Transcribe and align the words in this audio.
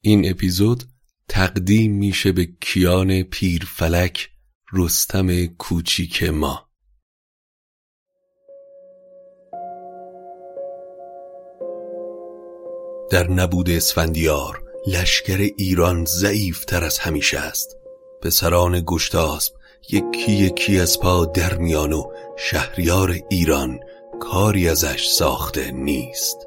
این 0.00 0.30
اپیزود 0.30 0.84
تقدیم 1.28 1.92
میشه 1.92 2.32
به 2.32 2.48
کیان 2.60 3.22
پیرفلک 3.22 4.30
رستم 4.72 5.46
کوچیک 5.46 6.22
ما. 6.22 6.68
در 13.10 13.30
نبود 13.30 13.70
اسفندیار 13.70 14.62
لشکر 14.86 15.38
ایران 15.56 16.04
ضعیف 16.04 16.64
تر 16.64 16.84
از 16.84 16.98
همیشه 16.98 17.38
است. 17.38 17.76
پسران 18.22 18.82
گشتاسب 18.86 19.52
یکی 19.90 20.32
یکی 20.32 20.78
از 20.78 21.00
پا 21.00 21.24
در 21.24 21.54
میان 21.58 21.92
و 21.92 22.12
شهریار 22.36 23.18
ایران 23.30 23.80
کاری 24.20 24.68
ازش 24.68 25.06
ساخته 25.08 25.70
نیست. 25.70 26.46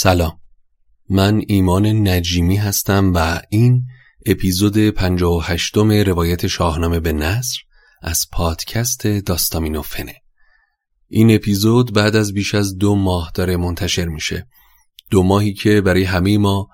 سلام. 0.00 0.40
من 1.10 1.42
ایمان 1.48 2.08
نجیمی 2.08 2.56
هستم 2.56 3.12
و 3.14 3.40
این 3.50 3.86
اپیزود 4.26 4.78
58 4.90 5.76
روایت 5.76 6.46
شاهنامه 6.46 7.00
به 7.00 7.12
نصر 7.12 7.58
از 8.02 8.26
پادکست 8.32 9.06
داستامینوفنه 9.06 10.14
این 11.08 11.34
اپیزود 11.34 11.92
بعد 11.92 12.16
از 12.16 12.32
بیش 12.32 12.54
از 12.54 12.76
دو 12.76 12.94
ماه 12.94 13.30
داره 13.34 13.56
منتشر 13.56 14.04
میشه. 14.04 14.46
دو 15.10 15.22
ماهی 15.22 15.52
که 15.54 15.80
برای 15.80 16.04
همه 16.04 16.38
ما 16.38 16.68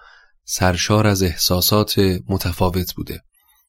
سرشار 0.45 1.07
از 1.07 1.23
احساسات 1.23 1.99
متفاوت 2.29 2.95
بوده. 2.95 3.23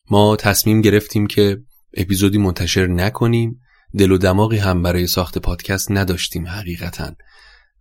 ما 0.09 0.35
تصمیم 0.35 0.81
گرفتیم 0.81 1.27
که 1.27 1.57
اپیزودی 1.97 2.37
منتشر 2.37 2.87
نکنیم. 2.87 3.59
دل 3.97 4.11
و 4.11 4.17
دماغی 4.17 4.57
هم 4.57 4.81
برای 4.81 5.07
ساخت 5.07 5.37
پادکست 5.37 5.91
نداشتیم 5.91 6.47
حقیقتا. 6.47 7.11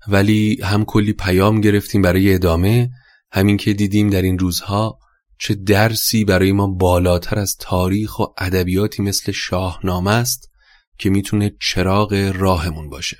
ولی 0.08 0.58
هم 0.62 0.84
کلی 0.84 1.12
پیام 1.12 1.60
گرفتیم 1.60 2.02
برای 2.02 2.34
ادامه 2.34 2.90
همین 3.32 3.56
که 3.56 3.72
دیدیم 3.72 4.10
در 4.10 4.22
این 4.22 4.38
روزها 4.38 4.98
چه 5.38 5.54
درسی 5.54 6.24
برای 6.24 6.52
ما 6.52 6.66
بالاتر 6.66 7.38
از 7.38 7.56
تاریخ 7.60 8.18
و 8.18 8.24
ادبیاتی 8.38 9.02
مثل 9.02 9.32
شاهنامه 9.32 10.10
است 10.10 10.50
که 10.98 11.10
می‌تونه 11.10 11.56
چراغ 11.60 12.32
راهمون 12.34 12.90
باشه. 12.90 13.16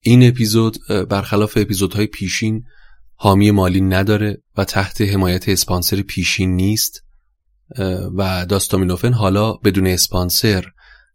این 0.00 0.28
اپیزود 0.28 0.78
برخلاف 1.08 1.56
اپیزودهای 1.56 2.06
پیشین 2.06 2.64
حامی 3.14 3.50
مالی 3.50 3.80
نداره 3.80 4.42
و 4.56 4.64
تحت 4.64 5.00
حمایت 5.00 5.48
اسپانسر 5.48 6.02
پیشین 6.02 6.56
نیست 6.56 7.04
و 8.16 8.46
داستامینوفن 8.48 9.12
حالا 9.12 9.52
بدون 9.52 9.86
اسپانسر 9.86 10.64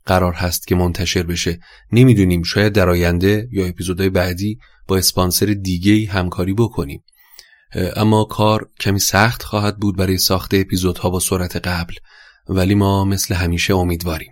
قرار 0.05 0.33
هست 0.33 0.67
که 0.67 0.75
منتشر 0.75 1.23
بشه. 1.23 1.59
نمی‌دونیم 1.91 2.43
شاید 2.43 2.73
در 2.73 2.89
آینده 2.89 3.47
یا 3.51 3.65
اپیزودهای 3.65 4.09
بعدی 4.09 4.57
با 4.87 4.97
اسپانسر 4.97 5.45
دیگه 5.45 6.11
همکاری 6.11 6.53
بکنیم. 6.53 7.03
اما 7.95 8.23
کار 8.23 8.69
کمی 8.79 8.99
سخت 8.99 9.43
خواهد 9.43 9.77
بود 9.77 9.97
برای 9.97 10.17
ساخت 10.17 10.53
اپیزودها 10.53 11.09
با 11.09 11.19
سرعت 11.19 11.55
قبل 11.55 11.93
ولی 12.49 12.75
ما 12.75 13.05
مثل 13.05 13.35
همیشه 13.35 13.75
امیدواریم. 13.75 14.31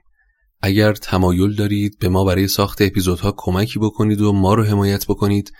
اگر 0.62 0.94
تمایل 0.94 1.56
دارید 1.56 2.00
به 2.00 2.10
ما 2.10 2.24
برای 2.24 2.48
ساخت 2.48 2.82
اپیزودها 2.82 3.34
کمکی 3.38 3.80
بکنید 3.80 4.22
و 4.22 4.34
ما 4.34 4.54
رو 4.54 4.64
حمایت 4.64 5.06
بکنید 5.06 5.52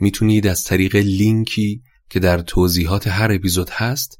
می‌تونید 0.00 0.46
از 0.46 0.64
طریق 0.64 0.96
لینکی 0.96 1.82
که 2.10 2.20
در 2.20 2.38
توضیحات 2.38 3.06
هر 3.06 3.32
اپیزود 3.32 3.70
هست 3.70 4.18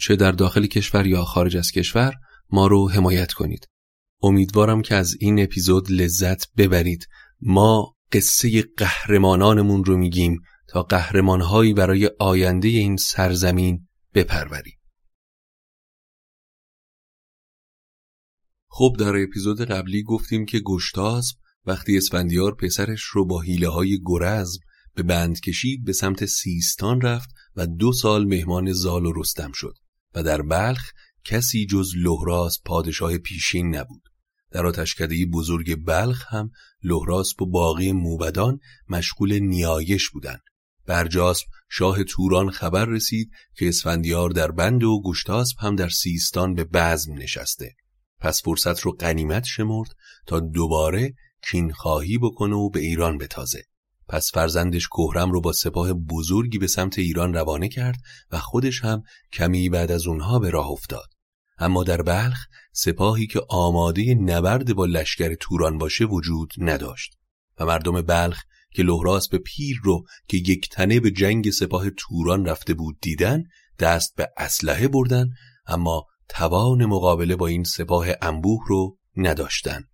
چه 0.00 0.16
در 0.16 0.32
داخل 0.32 0.66
کشور 0.66 1.06
یا 1.06 1.24
خارج 1.24 1.56
از 1.56 1.70
کشور 1.70 2.14
ما 2.50 2.66
رو 2.66 2.90
حمایت 2.90 3.32
کنید. 3.32 3.66
امیدوارم 4.22 4.82
که 4.82 4.94
از 4.94 5.16
این 5.20 5.42
اپیزود 5.42 5.90
لذت 5.90 6.54
ببرید. 6.56 7.06
ما 7.40 7.96
قصه 8.12 8.62
قهرمانانمون 8.76 9.84
رو 9.84 9.96
میگیم 9.96 10.40
تا 10.68 10.82
قهرمانهایی 10.82 11.74
برای 11.74 12.10
آینده 12.18 12.68
این 12.68 12.96
سرزمین 12.96 13.88
بپروریم 14.14 14.80
خب 18.68 18.96
در 18.98 19.22
اپیزود 19.22 19.60
قبلی 19.60 20.02
گفتیم 20.02 20.46
که 20.46 20.60
گشتاسب 20.60 21.36
وقتی 21.66 21.96
اسفندیار 21.96 22.54
پسرش 22.54 23.02
رو 23.02 23.26
با 23.26 23.40
حیله 23.40 23.68
های 23.68 24.00
گرزم 24.04 24.60
به 24.94 25.02
بند 25.02 25.40
کشید 25.40 25.84
به 25.84 25.92
سمت 25.92 26.26
سیستان 26.26 27.00
رفت 27.00 27.28
و 27.56 27.66
دو 27.66 27.92
سال 27.92 28.24
مهمان 28.24 28.72
زال 28.72 29.06
و 29.06 29.12
رستم 29.16 29.52
شد 29.52 29.74
و 30.14 30.22
در 30.22 30.42
بلخ 30.42 30.92
کسی 31.24 31.66
جز 31.66 31.92
لهراس 31.96 32.58
پادشاه 32.64 33.18
پیشین 33.18 33.74
نبود. 33.76 34.09
در 34.50 34.66
آتشکده 34.66 35.26
بزرگ 35.26 35.84
بلخ 35.84 36.34
هم 36.34 36.50
لهراسپ 36.82 37.42
و 37.42 37.46
باقی 37.46 37.92
موبدان 37.92 38.58
مشغول 38.88 39.38
نیایش 39.38 40.10
بودند. 40.10 40.40
برجاسب 40.86 41.46
شاه 41.68 42.04
توران 42.04 42.50
خبر 42.50 42.84
رسید 42.84 43.30
که 43.56 43.68
اسفندیار 43.68 44.30
در 44.30 44.50
بند 44.50 44.84
و 44.84 45.02
گشتاسب 45.04 45.56
هم 45.58 45.76
در 45.76 45.88
سیستان 45.88 46.54
به 46.54 46.64
بزم 46.64 47.12
نشسته. 47.14 47.74
پس 48.20 48.42
فرصت 48.44 48.80
رو 48.80 48.92
قنیمت 48.92 49.44
شمرد 49.44 49.94
تا 50.26 50.40
دوباره 50.40 51.14
کینخواهی 51.42 52.18
بکنه 52.18 52.56
و 52.56 52.70
به 52.70 52.80
ایران 52.80 53.18
بتازه. 53.18 53.64
پس 54.08 54.30
فرزندش 54.34 54.88
کهرم 54.88 55.32
رو 55.32 55.40
با 55.40 55.52
سپاه 55.52 55.92
بزرگی 55.92 56.58
به 56.58 56.66
سمت 56.66 56.98
ایران 56.98 57.34
روانه 57.34 57.68
کرد 57.68 57.96
و 58.30 58.38
خودش 58.38 58.84
هم 58.84 59.02
کمی 59.32 59.68
بعد 59.68 59.90
از 59.90 60.06
اونها 60.06 60.38
به 60.38 60.50
راه 60.50 60.70
افتاد. 60.70 61.08
اما 61.60 61.84
در 61.84 62.02
بلخ 62.02 62.46
سپاهی 62.72 63.26
که 63.26 63.40
آماده 63.48 64.14
نبرد 64.14 64.74
با 64.74 64.86
لشکر 64.86 65.34
توران 65.34 65.78
باشه 65.78 66.04
وجود 66.04 66.52
نداشت 66.58 67.16
و 67.58 67.66
مردم 67.66 68.02
بلخ 68.02 68.42
که 68.74 68.82
لحراس 68.82 69.28
به 69.28 69.38
پیر 69.38 69.80
رو 69.82 70.04
که 70.28 70.36
یک 70.36 70.68
تنه 70.68 71.00
به 71.00 71.10
جنگ 71.10 71.50
سپاه 71.50 71.90
توران 71.90 72.46
رفته 72.46 72.74
بود 72.74 72.98
دیدن 73.00 73.44
دست 73.78 74.14
به 74.16 74.28
اسلحه 74.36 74.88
بردن 74.88 75.30
اما 75.66 76.06
توان 76.28 76.84
مقابله 76.84 77.36
با 77.36 77.46
این 77.46 77.64
سپاه 77.64 78.06
انبوه 78.22 78.60
رو 78.68 78.98
نداشتن. 79.16 79.84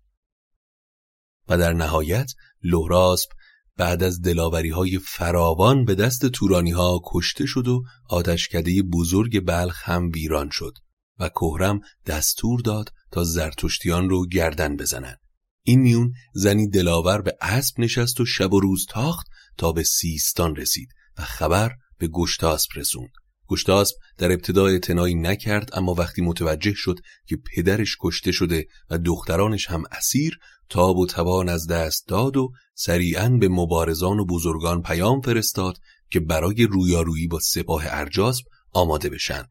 و 1.48 1.58
در 1.58 1.72
نهایت 1.72 2.32
لهراسپ 2.62 3.30
بعد 3.76 4.02
از 4.02 4.20
دلاوری 4.20 4.70
های 4.70 4.98
فراوان 4.98 5.84
به 5.84 5.94
دست 5.94 6.26
تورانی 6.26 6.70
ها 6.70 7.00
کشته 7.06 7.46
شد 7.46 7.68
و 7.68 7.82
آتشکده 8.08 8.82
بزرگ 8.82 9.44
بلخ 9.44 9.88
هم 9.88 10.10
ویران 10.14 10.48
شد. 10.52 10.72
و 11.18 11.28
کهرم 11.28 11.80
دستور 12.06 12.60
داد 12.60 12.92
تا 13.10 13.24
زرتشتیان 13.24 14.08
رو 14.08 14.26
گردن 14.26 14.76
بزنند. 14.76 15.18
این 15.62 15.80
میون 15.80 16.12
زنی 16.34 16.68
دلاور 16.68 17.22
به 17.22 17.36
اسب 17.40 17.80
نشست 17.80 18.20
و 18.20 18.26
شب 18.26 18.52
و 18.52 18.60
روز 18.60 18.86
تاخت 18.88 19.26
تا 19.56 19.72
به 19.72 19.82
سیستان 19.82 20.56
رسید 20.56 20.88
و 21.18 21.22
خبر 21.22 21.72
به 21.98 22.08
گشتاسب 22.08 22.68
رسوند. 22.76 23.12
گشتاسب 23.48 23.96
در 24.18 24.32
ابتدا 24.32 24.66
اعتنایی 24.66 25.14
نکرد 25.14 25.70
اما 25.72 25.94
وقتی 25.94 26.22
متوجه 26.22 26.72
شد 26.74 26.98
که 27.26 27.36
پدرش 27.36 27.96
کشته 28.00 28.32
شده 28.32 28.66
و 28.90 28.98
دخترانش 28.98 29.66
هم 29.66 29.82
اسیر 29.90 30.38
تاب 30.68 30.96
و 30.96 31.06
توان 31.06 31.48
از 31.48 31.66
دست 31.66 32.08
داد 32.08 32.36
و 32.36 32.52
سریعا 32.74 33.28
به 33.28 33.48
مبارزان 33.48 34.18
و 34.18 34.26
بزرگان 34.26 34.82
پیام 34.82 35.20
فرستاد 35.20 35.78
که 36.10 36.20
برای 36.20 36.66
رویارویی 36.66 37.26
با 37.28 37.38
سپاه 37.40 37.82
ارجاسب 37.86 38.44
آماده 38.72 39.08
بشن 39.08 39.44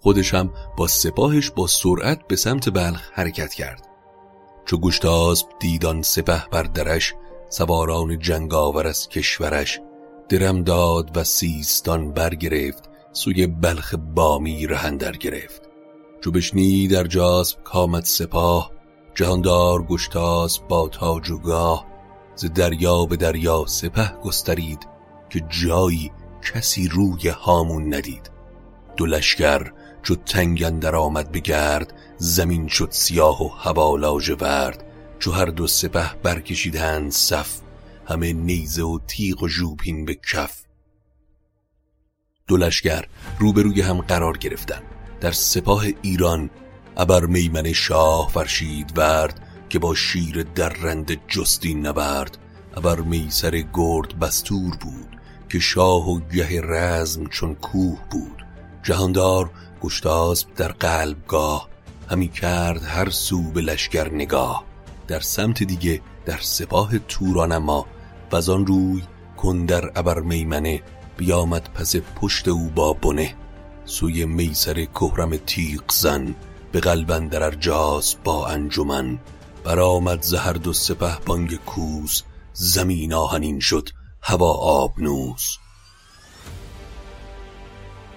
خودش 0.00 0.34
هم 0.34 0.50
با 0.76 0.86
سپاهش 0.86 1.50
با 1.50 1.66
سرعت 1.66 2.26
به 2.28 2.36
سمت 2.36 2.68
بلخ 2.68 3.10
حرکت 3.12 3.54
کرد. 3.54 3.88
چو 4.66 4.78
گشتاسب 4.78 5.46
دیدان 5.60 6.02
سپه 6.02 6.46
بر 6.50 6.62
درش 6.62 7.14
سواران 7.48 8.18
جنگاور 8.18 8.86
از 8.86 9.08
کشورش 9.08 9.80
درم 10.28 10.62
داد 10.62 11.16
و 11.16 11.24
سیستان 11.24 12.12
برگرفت 12.12 12.84
سوی 13.12 13.46
بلخ 13.46 13.94
بامی 14.14 14.66
رهندر 14.66 15.12
گرفت. 15.12 15.62
چو 16.20 16.30
بشنی 16.30 16.88
در 16.88 17.04
جاسب 17.04 17.62
کامد 17.62 18.04
سپاه 18.04 18.72
جهاندار 19.14 19.82
گشتاس 19.82 20.58
با 20.58 20.88
تاج 20.88 21.30
و 21.30 21.38
گاه 21.38 21.86
ز 22.34 22.44
دریا 22.44 23.04
به 23.04 23.16
دریا 23.16 23.64
سپه 23.66 24.12
گسترید 24.24 24.86
که 25.30 25.40
جایی 25.48 26.12
کسی 26.54 26.88
روی 26.88 27.28
هامون 27.28 27.94
ندید. 27.94 28.30
دو 28.96 29.06
لشکر 29.06 29.72
چو 30.06 30.14
تنگ 30.14 30.78
در 30.78 30.96
آمد 30.96 31.32
بگرد 31.32 31.92
زمین 32.18 32.68
شد 32.68 32.88
سیاه 32.90 33.42
و 33.42 33.48
هوا 33.48 33.92
ورد 34.40 34.84
چو 35.18 35.32
هر 35.32 35.46
دو 35.46 35.66
سپه 35.66 36.14
برکشیدند 36.22 37.12
صف 37.12 37.60
همه 38.08 38.32
نیزه 38.32 38.82
و 38.82 38.98
تیغ 39.06 39.42
و 39.42 39.48
ژوپین 39.48 40.04
به 40.04 40.14
کف. 40.32 40.62
دو 42.46 42.56
لشکر 42.56 43.04
روبروی 43.38 43.80
هم 43.80 44.00
قرار 44.00 44.38
گرفتن 44.38 44.82
در 45.20 45.32
سپاه 45.32 45.84
ایران 46.02 46.50
ابر 46.96 47.24
میمن 47.24 47.72
شاه 47.72 48.28
فرشید 48.28 48.98
ورد 48.98 49.40
که 49.68 49.78
با 49.78 49.94
شیر 49.94 50.46
رند 50.68 51.28
جستین 51.28 51.86
نبرد. 51.86 52.38
ابر 52.76 53.00
میسر 53.00 53.64
گرد 53.74 54.18
بستور 54.18 54.76
بود 54.76 55.20
که 55.48 55.58
شاه 55.58 56.10
و 56.10 56.20
گه 56.20 56.60
رزم 56.60 57.26
چون 57.26 57.54
کوه 57.54 57.98
بود. 58.10 58.46
جهاندار 58.82 59.50
گشتاسب 59.86 60.54
در 60.54 60.68
قلبگاه 60.68 61.68
همی 62.10 62.28
کرد 62.28 62.84
هر 62.84 63.10
سو 63.10 63.42
به 63.42 63.60
لشکر 63.60 64.14
نگاه. 64.14 64.64
در 65.08 65.20
سمت 65.20 65.62
دیگه 65.62 66.00
در 66.24 66.38
سپاه 66.40 66.98
توران 66.98 67.52
اما 67.52 67.86
و 68.32 68.36
آن 68.36 68.66
روی 68.66 69.02
کندر 69.36 69.90
ابر 69.96 70.20
میمنه 70.20 70.82
بیامد 71.16 71.70
پس 71.74 71.96
پشت 71.96 72.48
او 72.48 72.68
با 72.68 72.92
بنه. 72.92 73.34
سوی 73.84 74.24
میسر 74.24 74.84
کهرم 74.84 75.36
تیق 75.36 75.82
زن 75.92 76.34
به 76.72 76.80
قلبن 76.80 77.28
در 77.28 77.42
ارجاس 77.42 78.14
با 78.24 78.48
انجمن. 78.48 79.18
برآمد 79.64 80.22
زهر 80.22 80.52
دو 80.52 80.72
سپه 80.72 81.18
بانگ 81.26 81.56
کوز 81.56 82.22
زمین 82.52 83.12
آهنین 83.12 83.60
شد 83.60 83.88
هوا 84.22 84.52
آبنوس 84.52 85.56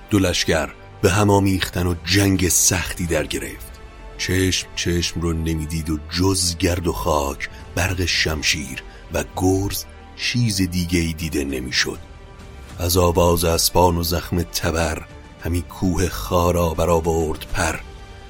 دو 0.10 0.20
لشگر 0.20 0.79
به 1.02 1.12
هم 1.12 1.30
آمیختن 1.30 1.88
و 1.88 1.96
جنگ 2.06 2.50
سختی 2.50 3.06
در 3.06 3.26
گرفت. 3.26 3.70
چشم 4.18 4.68
چشم 4.76 5.22
رو 5.22 5.34
نمی‌دید 5.34 5.90
و 5.90 6.00
جز 6.10 6.58
گرد 6.58 6.88
و 6.88 6.94
خاک 6.94 7.50
برق 7.76 8.06
شمشیر 8.06 8.84
و 9.14 9.24
گرز 9.36 9.86
چیز 10.16 10.62
دیگه 10.62 11.00
ای 11.00 11.14
دیده 11.14 11.44
نمی‌شد. 11.44 12.00
از 12.80 12.98
آواز 12.98 13.44
اسبان 13.44 13.98
و 13.98 14.04
زخم 14.04 14.42
تبر 14.44 15.06
همی 15.44 15.62
کوه 15.62 16.10
خارا 16.10 16.70
برآورد 16.70 17.46
پر. 17.54 17.80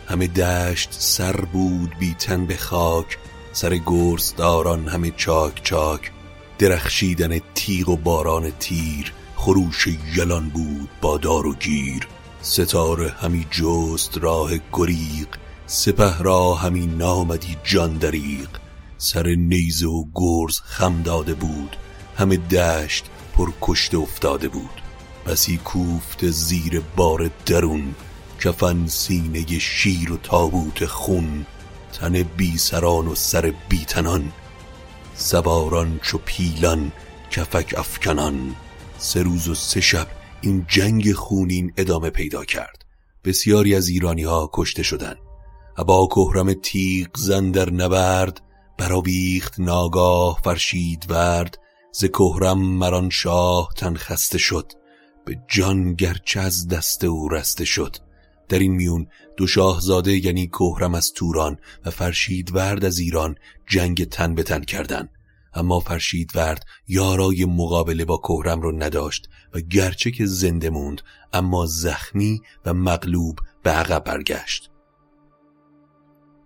همه 0.07 0.27
دشت 0.27 0.89
سر 0.91 1.35
بود 1.35 1.95
بیتن 1.99 2.45
به 2.45 2.57
خاک 2.57 3.17
سر 3.53 3.79
گرز 3.85 4.35
داران 4.35 4.87
همه 4.87 5.11
چاک 5.11 5.63
چاک. 5.63 6.11
درخشیدن 6.59 7.39
تیغ 7.55 7.89
و 7.89 7.97
باران 7.97 8.51
تیر 8.59 9.13
خروش 9.35 9.87
یلان 10.15 10.49
بود 10.49 10.89
با 11.01 11.17
دار 11.17 11.47
و 11.47 11.53
گیر. 11.53 12.07
ستاره 12.41 13.09
همی 13.09 13.47
جست 13.51 14.17
راه 14.17 14.51
گریق 14.73 15.27
سپه 15.67 16.17
را 16.17 16.53
همی 16.53 16.87
نامدی 16.87 17.57
جان 17.63 17.93
دریق 17.97 18.49
سر 18.97 19.27
نیزه 19.27 19.87
و 19.87 20.05
گرز 20.15 20.59
خم 20.63 21.01
داده 21.01 21.33
بود 21.33 21.75
همه 22.17 22.37
دشت 22.37 23.05
پر 23.33 23.51
کشته 23.61 23.97
افتاده 23.97 24.47
بود. 24.47 24.81
بسی 25.25 25.57
کوفت 25.57 26.29
زیر 26.29 26.81
بار 26.95 27.29
درون 27.45 27.95
کفن 28.39 28.87
سینه 28.87 29.59
شیر 29.59 30.11
و 30.11 30.17
تابوت 30.17 30.85
خون. 30.85 31.45
تن 31.93 32.23
بی 32.23 32.57
سران 32.57 33.07
و 33.07 33.15
سر 33.15 33.53
بی 33.69 33.85
تنان 33.85 34.31
سواران 35.15 35.99
چو 36.03 36.17
پیلان 36.25 36.91
کفک 37.31 37.73
افکنان. 37.77 38.55
سه 38.97 39.23
روز 39.23 39.47
و 39.47 39.55
سه 39.55 39.81
شب 39.81 40.07
این 40.41 40.65
جنگ 40.67 41.13
خونین 41.13 41.73
ادامه 41.77 42.09
پیدا 42.09 42.45
کرد. 42.45 42.85
بسیاری 43.23 43.75
از 43.75 43.87
ایرانی 43.87 44.23
ها 44.23 44.49
کشته 44.53 44.83
شدند 44.83 45.17
ابا 45.77 46.07
کهرم 46.07 46.53
تیغ 46.53 47.17
زن 47.17 47.51
در 47.51 47.69
نبرد 47.69 48.41
براویخت 48.77 49.59
ناگاه 49.59 50.39
فرشید 50.43 51.05
ورد. 51.09 51.59
ز 51.93 52.05
کهرم 52.05 52.57
مران 52.57 53.09
شاه 53.09 53.69
تن 53.77 53.95
خسته 53.95 54.37
شد. 54.37 54.71
به 55.25 55.39
جان 55.47 55.93
گرچه 55.93 56.39
از 56.39 56.67
دست 56.67 57.03
او 57.03 57.29
رسته 57.29 57.65
شد. 57.65 57.95
در 58.49 58.59
این 58.59 58.71
میون 58.71 59.07
دو 59.37 59.47
شاهزاده 59.47 60.25
یعنی 60.25 60.47
کهرم 60.47 60.95
از 60.95 61.13
توران 61.13 61.57
و 61.85 61.89
فرشید 61.89 62.55
ورد 62.55 62.85
از 62.85 62.99
ایران 62.99 63.35
جنگ 63.67 64.03
تن 64.03 64.35
به 64.35 64.43
تن 64.43 64.63
کردند. 64.63 65.09
اما 65.53 65.79
فرشید 65.79 66.31
ورد 66.35 66.65
یارای 66.87 67.45
مقابله 67.45 68.05
با 68.05 68.17
کهرم 68.17 68.61
رو 68.61 68.83
نداشت 68.83 69.29
و 69.53 69.59
گرچه 69.59 70.11
که 70.11 70.25
زنده 70.25 70.69
موند 70.69 71.01
اما 71.33 71.65
زخمی 71.65 72.41
و 72.65 72.73
مغلوب 72.73 73.39
به 73.63 73.69
عقب 73.69 74.03
برگشت. 74.03 74.69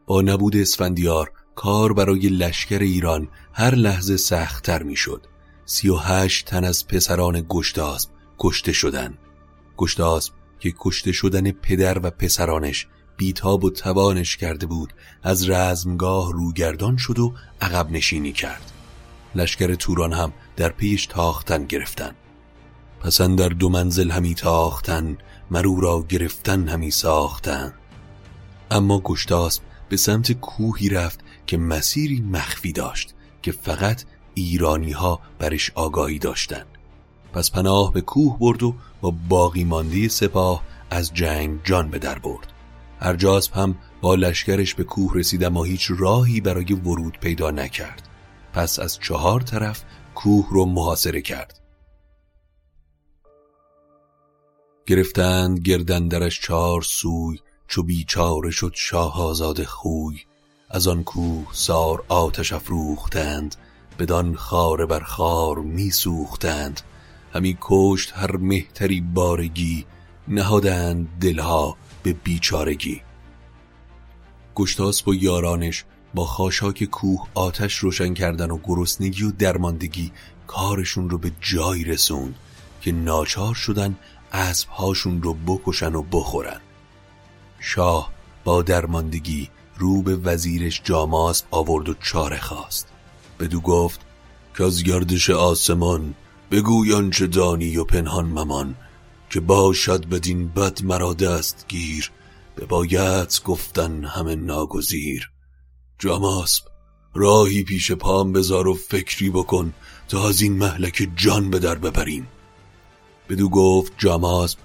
با 0.07 0.21
نبود 0.21 0.55
اسفندیار 0.55 1.31
کار 1.55 1.93
برای 1.93 2.29
لشکر 2.29 2.79
ایران 2.79 3.27
هر 3.53 3.75
لحظه 3.75 4.17
سختتر 4.17 4.83
می‌شد. 4.83 5.25
سی 5.65 5.89
و 5.89 5.95
هشت 5.95 6.45
تن 6.45 6.63
از 6.63 6.87
پسران 6.87 7.45
گشتاسب 7.49 8.09
کشته 8.39 8.73
شدن. 8.73 9.17
گشتاسب 9.77 10.33
که 10.59 10.73
کشته 10.79 11.11
شدن 11.11 11.51
پدر 11.51 11.99
و 11.99 12.09
پسرانش 12.09 12.87
بیتاب 13.17 13.63
و 13.63 13.69
توانش 13.69 14.37
کرده 14.37 14.65
بود 14.65 14.93
از 15.23 15.49
رزمگاه 15.49 16.33
روگردان 16.33 16.97
شد 16.97 17.19
و 17.19 17.33
عقب 17.61 17.91
نشینی 17.91 18.31
کرد. 18.31 18.71
لشکر 19.35 19.75
توران 19.75 20.13
هم 20.13 20.33
در 20.55 20.69
پیش 20.69 21.05
تاختن 21.05 21.65
گرفتن. 21.65 22.15
پس 22.99 23.21
در 23.21 23.49
دو 23.49 23.69
منزل 23.69 24.11
همی 24.11 24.35
تاختن 24.35 25.17
مرو 25.51 25.81
را 25.81 26.05
گرفتن 26.09 26.67
همی 26.67 26.91
ساختن. 26.91 27.73
اما 28.71 28.99
گشتاسب 28.99 29.61
به 29.89 29.97
سمت 29.97 30.31
کوهی 30.31 30.89
رفت 30.89 31.19
که 31.47 31.57
مسیری 31.57 32.21
مخفی 32.21 32.71
داشت 32.71 33.13
که 33.41 33.51
فقط 33.51 34.03
ایرانی 34.33 34.91
ها 34.91 35.19
برش 35.39 35.71
آگاهی 35.75 36.19
داشتند. 36.19 36.65
پس 37.33 37.51
پناه 37.51 37.93
به 37.93 38.01
کوه 38.01 38.39
برد 38.39 38.63
و 38.63 38.75
با 39.01 39.13
باقی 39.29 39.63
ماندی 39.63 40.09
سپاه 40.09 40.63
از 40.89 41.13
جنگ 41.13 41.59
جان 41.63 41.89
به 41.89 41.99
در 41.99 42.19
برد. 42.19 42.53
ارجاسب 43.01 43.53
هم 43.53 43.75
با 44.01 44.15
لشکرش 44.15 44.75
به 44.75 44.83
کوه 44.83 45.11
رسید 45.15 45.43
اما 45.43 45.63
هیچ 45.63 45.91
راهی 45.97 46.41
برای 46.41 46.73
ورود 46.73 47.17
پیدا 47.21 47.51
نکرد. 47.51 48.09
پس 48.53 48.79
از 48.79 48.99
چهار 48.99 49.41
طرف 49.41 49.83
کوه 50.15 50.47
رو 50.51 50.65
محاصره 50.65 51.21
کرد. 51.21 51.59
گرفتند 54.85 55.59
گردندرش 55.59 56.41
چهار 56.41 56.81
سوی 56.81 57.39
چو 57.67 57.83
بیچاره 57.83 58.51
شد 58.51 58.71
شاه 58.75 59.21
آزاد 59.21 59.63
خوی. 59.63 60.19
از 60.69 60.87
آن 60.87 61.03
کوه 61.03 61.47
سار 61.51 62.03
آتش 62.07 62.53
افروختند 62.53 63.55
بدان 63.99 64.35
خار 64.35 64.85
بر 64.85 64.99
خار 64.99 65.59
میسوختند 65.59 66.81
همی 67.33 67.57
کشت 67.61 68.11
هر 68.15 68.37
مهتری 68.37 69.01
بارگی 69.01 69.85
نهادند 70.27 71.07
دلها 71.21 71.77
به 72.03 72.13
بیچارگی. 72.13 73.01
گشتاسب 74.55 75.07
و 75.07 75.15
یارانش 75.15 75.85
با 76.13 76.25
خاشاک 76.25 76.83
کوه 76.83 77.27
آتش 77.33 77.75
روشن 77.75 78.13
کردن 78.13 78.51
و 78.51 78.59
گرسنگی 78.63 79.23
و 79.23 79.31
درماندگی 79.31 80.11
کارشون 80.47 81.09
رو 81.09 81.17
به 81.17 81.31
جایی 81.41 81.83
رسوند 81.83 82.35
که 82.81 82.91
ناچار 82.91 83.55
شدن 83.55 83.95
اسبهاشون 84.31 85.21
رو 85.21 85.33
بکشن 85.33 85.95
و 85.95 86.01
بخورن. 86.01 86.61
شاه 87.59 88.11
با 88.43 88.61
درماندگی 88.61 89.49
رو 89.77 90.01
به 90.01 90.15
وزیرش 90.15 90.81
جاماس 90.83 91.43
آورد 91.51 91.89
و 91.89 91.93
چاره 91.93 92.39
خواست. 92.39 92.87
بدو 93.39 93.61
گفت 93.61 93.99
که 94.57 94.63
از 94.63 94.83
گردش 94.83 95.29
آسمان 95.29 96.13
بگویان 96.51 97.09
چه 97.09 97.27
دانی 97.27 97.77
و 97.77 97.83
پنهان 97.83 98.25
ممان 98.25 98.75
که 99.29 99.39
باشد 99.39 100.05
بدین 100.09 100.47
بد 100.47 100.83
مرا 100.83 101.13
دست 101.13 101.65
گیر 101.67 102.11
به 102.55 102.65
باید 102.65 103.41
گفتن 103.45 104.03
همه 104.03 104.35
ناگزیر. 104.35 105.32
جاماسب 105.99 106.63
راهی 107.15 107.63
پیش 107.63 107.91
پام 107.91 108.33
بذار 108.33 108.67
و 108.67 108.73
فکری 108.73 109.29
بکن 109.29 109.73
تا 110.07 110.29
از 110.29 110.41
این 110.41 110.53
محلک 110.53 111.09
جان 111.15 111.49
به 111.49 111.59
در 111.59 111.75
ببریم 111.75 112.27
بدو 113.29 113.49
گفت 113.49 113.93
جاماسب 113.97 114.59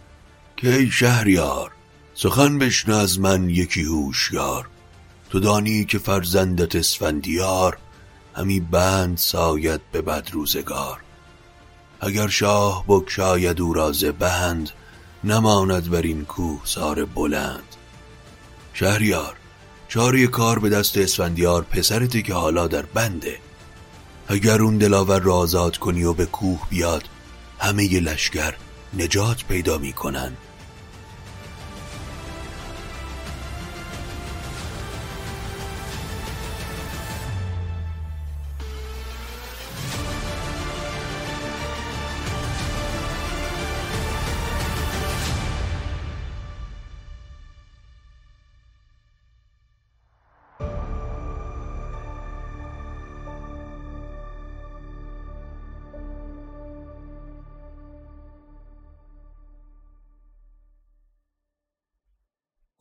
که 0.57 0.75
ای 0.75 0.91
شهریار 0.91 1.73
سخن 2.21 2.59
بشنه 2.59 2.97
از 2.97 3.21
من 3.21 3.51
یکی 3.51 3.83
هوشیار. 3.83 4.69
تو 5.31 5.41
دانی 5.41 5.85
که 5.85 5.99
فرزندت 5.99 6.77
اسفندیار 6.77 7.79
همی 8.35 8.61
بند 8.61 9.19
ساید 9.19 9.81
به 9.93 10.03
بد 10.03 10.29
روزگار. 10.33 11.01
اگر 12.01 12.29
شاه 12.29 12.85
بکشاید 12.89 13.61
او 13.61 13.75
را 13.75 13.93
بند 14.19 14.71
نماند 15.25 15.91
بر 15.91 16.03
این 16.03 16.25
کوه 16.25 16.61
سار 16.65 17.05
بلند. 17.05 17.77
شهریار 18.73 19.37
چاری 19.89 20.27
کار 20.27 20.59
به 20.59 20.69
دست 20.69 20.99
اسفندیار 20.99 21.63
پسرتی 21.63 22.23
که 22.23 22.35
حالا 22.35 22.69
در 22.69 22.83
بنده. 22.83 23.37
اگر 24.29 24.63
اون 24.63 24.79
دلاور 24.79 25.21
را 25.21 25.35
آزاد 25.35 25.77
کنی 25.77 26.05
و 26.05 26.13
به 26.13 26.27
کوه 26.27 26.61
بیاد 26.71 27.05
همه 27.59 27.85
ی 27.85 28.01
لشکر 28.01 28.55
نجات 28.99 29.45
پیدا 29.45 29.79
می‌کنن. 29.79 30.33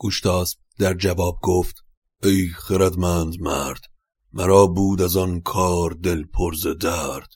گوشتاسب 0.08 0.58
در 0.80 0.94
جواب 0.94 1.40
گفت 1.42 1.76
ای 2.24 2.48
خردمند 2.48 3.40
مرد 3.40 3.82
مرا 4.34 4.68
بود 4.68 5.02
از 5.02 5.18
آن 5.18 5.42
کار 5.42 5.92
دل 5.92 6.24
پرز 6.24 6.68
درد 6.68 7.28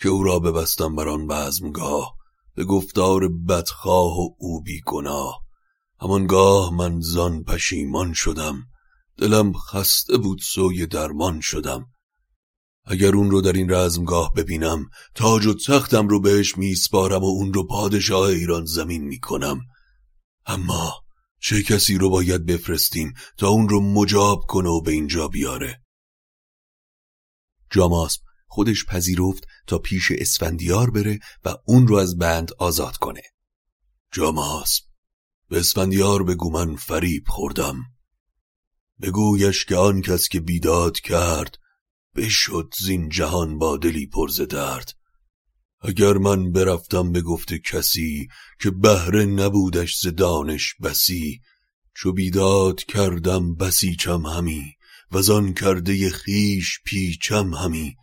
که 0.00 0.08
او 0.08 0.22
را 0.22 0.38
ببستم 0.38 0.96
بر 0.96 1.08
آن 1.08 1.26
بزمگاه 1.26 2.16
به 2.54 2.64
گفتار 2.64 3.28
بدخواه 3.28 4.18
و 4.18 4.28
او 4.38 4.62
بی 4.62 4.80
گناه 4.86 5.40
همانگاه 6.00 6.74
من 6.74 7.00
زان 7.00 7.44
پشیمان 7.44 8.12
شدم 8.12 8.62
دلم 9.16 9.52
خسته 9.52 10.16
بود 10.16 10.38
سوی 10.42 10.86
درمان 10.86 11.40
شدم. 11.40 11.86
اگر 12.84 13.14
اون 13.14 13.30
رو 13.30 13.40
در 13.40 13.52
این 13.52 13.70
رزمگاه 13.70 14.32
ببینم 14.36 14.88
تاج 15.14 15.46
و 15.46 15.54
تختم 15.54 16.08
رو 16.08 16.20
بهش 16.20 16.58
میسپارم 16.58 17.24
و 17.24 17.26
اون 17.26 17.52
رو 17.52 17.66
پادشاه 17.66 18.28
ایران 18.28 18.64
زمین 18.64 19.04
می‌کنم. 19.04 19.60
اما 20.46 21.05
چه 21.40 21.62
کسی 21.62 21.98
رو 21.98 22.10
باید 22.10 22.46
بفرستیم 22.46 23.14
تا 23.38 23.48
اون 23.48 23.68
رو 23.68 23.80
مجاب 23.80 24.44
کنه 24.48 24.68
و 24.68 24.80
به 24.80 24.92
اینجا 24.92 25.28
بیاره؟ 25.28 25.82
جاماسب 27.70 28.20
خودش 28.46 28.84
پذیرفت 28.84 29.46
تا 29.66 29.78
پیش 29.78 30.12
اسفندیار 30.12 30.90
بره 30.90 31.18
و 31.44 31.54
اون 31.66 31.86
رو 31.86 31.96
از 31.96 32.18
بند 32.18 32.52
آزاد 32.58 32.96
کنه. 32.96 33.22
جاماسب 34.12 34.84
به 35.48 35.58
اسفندیار 35.58 36.22
بگو 36.22 36.50
من 36.50 36.76
فریب 36.76 37.24
خوردم. 37.28 37.76
بگویش 39.02 39.64
که 39.64 39.76
آن 39.76 40.02
کس 40.02 40.28
که 40.28 40.40
بیداد 40.40 41.00
کرد 41.00 41.58
بشد 42.16 42.74
زین 42.78 43.08
جهان 43.08 43.58
با 43.58 43.76
دلی 43.76 44.06
پرز 44.06 44.40
درد. 44.40 44.92
اگر 45.88 46.12
من 46.12 46.52
برفتم 46.52 47.12
به 47.12 47.22
گفت 47.22 47.54
کسی 47.54 48.28
که 48.60 48.70
بهره 48.70 49.24
نبودش 49.24 49.98
ز 49.98 50.06
دانش 50.06 50.74
بسی 50.82 51.40
چو 51.94 52.12
بیداد 52.12 52.84
کردم 52.84 53.54
بسیچم 53.54 54.26
همی 54.26 54.72
و 55.10 55.32
آن 55.32 55.54
کرده 55.54 56.10
خیش 56.10 56.80
پیچم 56.84 57.54
همی. 57.54 57.96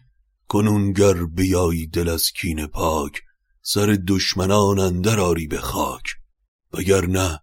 کنون 0.48 0.94
گر 0.94 1.26
بیایی 1.26 1.88
دل 1.88 2.10
از 2.10 2.32
کین 2.32 2.68
پاک 2.68 3.22
سر 3.62 3.98
دشمنان 4.08 4.80
اندر 4.80 5.20
آری 5.20 5.48
به 5.48 5.62
خاک. 5.62 6.04
وگر 6.74 7.06
نه 7.06 7.40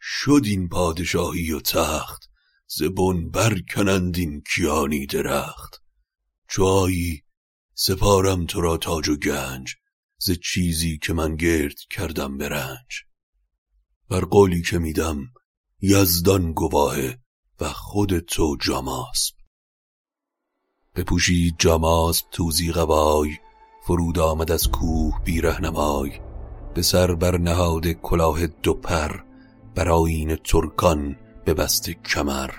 شد 0.00 0.42
این 0.44 0.68
پادشاهی 0.68 1.52
و 1.52 1.60
تخت 1.60 2.22
زبون 2.66 3.30
برکنند 3.30 4.18
این 4.18 4.42
کیانی 4.54 5.06
درخت. 5.06 5.82
چو 6.48 6.64
سپارم 7.76 8.46
تو 8.46 8.60
را 8.60 8.76
تاج 8.76 9.08
و 9.08 9.16
گنج 9.16 9.74
ز 10.18 10.30
چیزی 10.30 10.98
که 10.98 11.12
من 11.12 11.36
گرد 11.36 11.76
کردم 11.90 12.38
به 12.38 12.48
رنج. 12.48 13.02
بر 14.10 14.20
قولی 14.20 14.62
که 14.62 14.78
میدم 14.78 15.18
یزدان 15.80 16.52
گواهه 16.52 17.18
و 17.60 17.72
خود 17.72 18.18
تو 18.18 18.56
جاماسب. 18.60 19.34
بپوشید 20.94 21.54
جاماسب 21.58 22.26
توزی 22.30 22.72
قبای 22.72 23.30
فرود 23.86 24.18
آمد 24.18 24.52
از 24.52 24.68
کوه 24.68 25.22
بی 25.24 25.40
رهنمای. 25.40 26.20
به 26.74 26.82
سر 26.82 27.14
بر 27.14 27.38
نهاد 27.38 27.86
کلاه 27.86 28.46
دو 28.46 28.74
پر 28.74 29.20
بر 29.74 29.88
آیین 29.88 30.36
ترکان 30.36 31.16
بسته 31.46 31.94
کمر. 31.94 32.50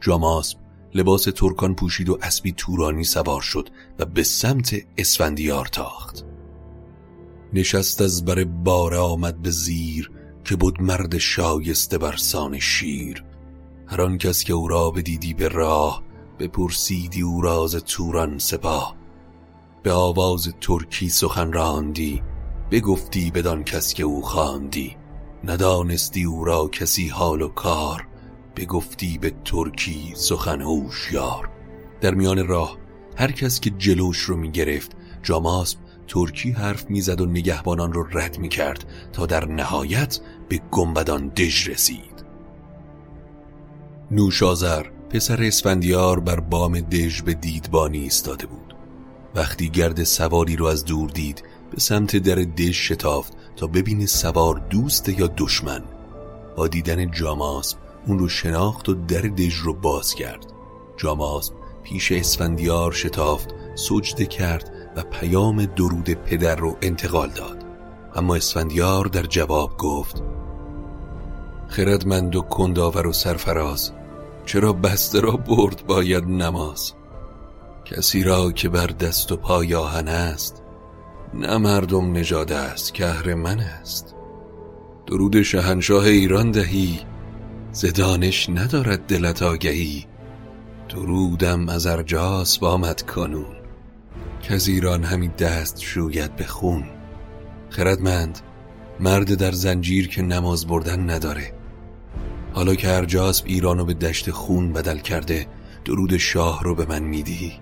جاماسب 0.00 0.63
لباس 0.94 1.24
ترکان 1.24 1.74
پوشید 1.74 2.08
و 2.08 2.18
اسبی 2.22 2.52
تورانی 2.52 3.04
سوار 3.04 3.40
شد 3.40 3.68
و 3.98 4.04
به 4.04 4.22
سمت 4.22 4.76
اسفندیار 4.98 5.66
تاخت. 5.66 6.24
نشست 7.52 8.02
از 8.02 8.24
بر 8.24 8.44
باره 8.44 8.98
آمد 8.98 9.42
به 9.42 9.50
زیر 9.50 10.10
که 10.44 10.56
بود 10.56 10.82
مرد 10.82 11.18
شایسته 11.18 11.98
برسان 11.98 12.58
شیر. 12.58 13.24
هر 13.86 14.02
آن 14.02 14.18
کس 14.18 14.44
که 14.44 14.52
او 14.52 14.68
را 14.68 14.90
بدیدی 14.90 15.34
به 15.34 15.48
راه 15.48 16.02
بپرسیدی 16.38 17.22
او 17.22 17.40
راز 17.40 17.76
توران 17.76 18.38
سپاه. 18.38 18.96
به 19.82 19.92
آواز 19.92 20.54
ترکی 20.60 21.08
سخن 21.08 21.52
راندی 21.52 22.22
بگفتی 22.70 23.30
بدان 23.30 23.64
کس 23.64 23.94
که 23.94 24.02
او 24.02 24.22
خواندی. 24.22 24.96
ندانستی 25.44 26.24
او 26.24 26.44
را 26.44 26.68
کسی 26.68 27.08
حال 27.08 27.42
و 27.42 27.48
کار. 27.48 28.06
بگفتی 28.56 29.18
به 29.18 29.32
ترکی 29.44 30.12
سخن 30.16 30.60
هوشیار. 30.60 31.48
در 32.00 32.14
میان 32.14 32.46
راه 32.46 32.76
هر 33.16 33.32
کس 33.32 33.60
که 33.60 33.70
جلوش 33.70 34.18
رو 34.18 34.36
می‌گرفت 34.36 34.92
جاماسب 35.22 35.78
ترکی 36.08 36.50
حرف 36.50 36.90
می‌زد 36.90 37.20
و 37.20 37.26
نگهبانان 37.26 37.92
رو 37.92 38.06
رد 38.12 38.38
می‌کرد 38.38 38.84
تا 39.12 39.26
در 39.26 39.44
نهایت 39.44 40.20
به 40.48 40.60
گنبدان 40.70 41.28
دژ 41.28 41.68
رسید. 41.68 42.24
نوشازر 44.10 44.86
پسر 45.10 45.42
اسفندیار 45.42 46.20
بر 46.20 46.40
بام 46.40 46.80
دژ 46.80 47.22
به 47.22 47.34
دیدبانی 47.34 47.98
ایستاده 47.98 48.46
بود. 48.46 48.76
وقتی 49.34 49.68
گرد 49.68 50.04
سواری 50.04 50.56
رو 50.56 50.66
از 50.66 50.84
دور 50.84 51.10
دید 51.10 51.42
به 51.70 51.80
سمت 51.80 52.16
در 52.16 52.34
دژ 52.34 52.88
شتافت 52.88 53.32
تا 53.56 53.66
ببینه 53.66 54.06
سوار 54.06 54.66
دوست 54.70 55.08
یا 55.08 55.26
دشمن. 55.26 55.82
با 56.56 56.68
دیدن 56.68 57.10
جاماسب 57.10 57.83
اون 58.06 58.18
رو 58.18 58.28
شناخت 58.28 58.88
و 58.88 58.94
در 58.94 59.20
دژ 59.20 59.54
رو 59.54 59.74
باز 59.74 60.14
کرد. 60.14 60.46
جاماسب 60.96 61.54
پیش 61.82 62.12
اسفندیار 62.12 62.92
شتافت 62.92 63.48
سجده 63.74 64.26
کرد 64.26 64.72
و 64.96 65.02
پیام 65.02 65.66
درود 65.66 66.10
پدر 66.10 66.56
رو 66.56 66.76
انتقال 66.82 67.28
داد. 67.28 67.64
اما 68.14 68.34
اسفندیار 68.34 69.06
در 69.06 69.22
جواب 69.22 69.76
گفت 69.76 70.22
خردمند 71.68 72.36
و 72.36 72.40
کنداور 72.40 73.06
و 73.06 73.12
سرفراز 73.12 73.92
چرا 74.46 74.72
بسته 74.72 75.20
را 75.20 75.32
برد 75.32 75.86
باید 75.86 76.24
نماز؟ 76.24 76.92
کسی 77.84 78.22
را 78.22 78.52
که 78.52 78.68
بر 78.68 78.86
دست 78.86 79.32
و 79.32 79.36
پای 79.36 79.74
آهن 79.74 80.08
است 80.08 80.62
نه 81.34 81.58
مردم 81.58 82.12
نژاد 82.12 82.52
است 82.52 82.94
که 82.94 83.34
من 83.34 83.60
است. 83.60 84.14
درود 85.06 85.42
شهنشاه 85.42 86.04
ایران 86.04 86.50
دهی 86.50 87.00
زدانش 87.74 88.50
ندارد 88.50 89.06
دلت 89.06 89.42
آگهی. 89.42 90.06
درودم 90.88 91.68
از 91.68 91.86
ارجاس 91.86 92.58
بامد 92.58 93.02
کنون. 93.02 93.56
که 94.42 94.58
ایران 94.66 95.04
همین 95.04 95.30
دست 95.38 95.80
شوید 95.80 96.36
به 96.36 96.44
خون. 96.44 96.84
خردمند 97.70 98.38
مرد 99.00 99.34
در 99.34 99.52
زنجیر 99.52 100.08
که 100.08 100.22
نماز 100.22 100.66
بردن 100.66 101.10
نداره. 101.10 101.52
حالا 102.52 102.74
که 102.74 102.96
ارجاسب 102.96 103.44
ایرانو 103.46 103.84
به 103.84 103.94
دشت 103.94 104.30
خون 104.30 104.72
بدل 104.72 104.98
کرده 104.98 105.46
درود 105.84 106.16
شاه 106.16 106.62
رو 106.64 106.74
به 106.74 106.86
من 106.86 107.02
میدی. 107.02 107.52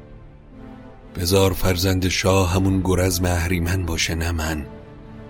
بزار 1.16 1.52
فرزند 1.52 2.08
شاه 2.08 2.54
همون 2.54 2.80
گرز 2.84 3.24
اهریمن 3.24 3.86
باشه 3.86 4.14
نه 4.14 4.32
من. 4.32 4.66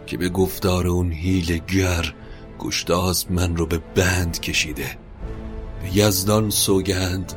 که 0.06 0.16
به 0.16 0.28
گفتار 0.28 0.86
اون 0.86 1.12
هیل 1.12 1.58
گر 1.58 2.14
گشتاز 2.62 3.26
من 3.30 3.56
رو 3.56 3.66
به 3.66 3.80
بند 3.94 4.40
کشیده. 4.40 4.98
به 5.82 5.96
یزدان 5.96 6.50
سوگند 6.50 7.32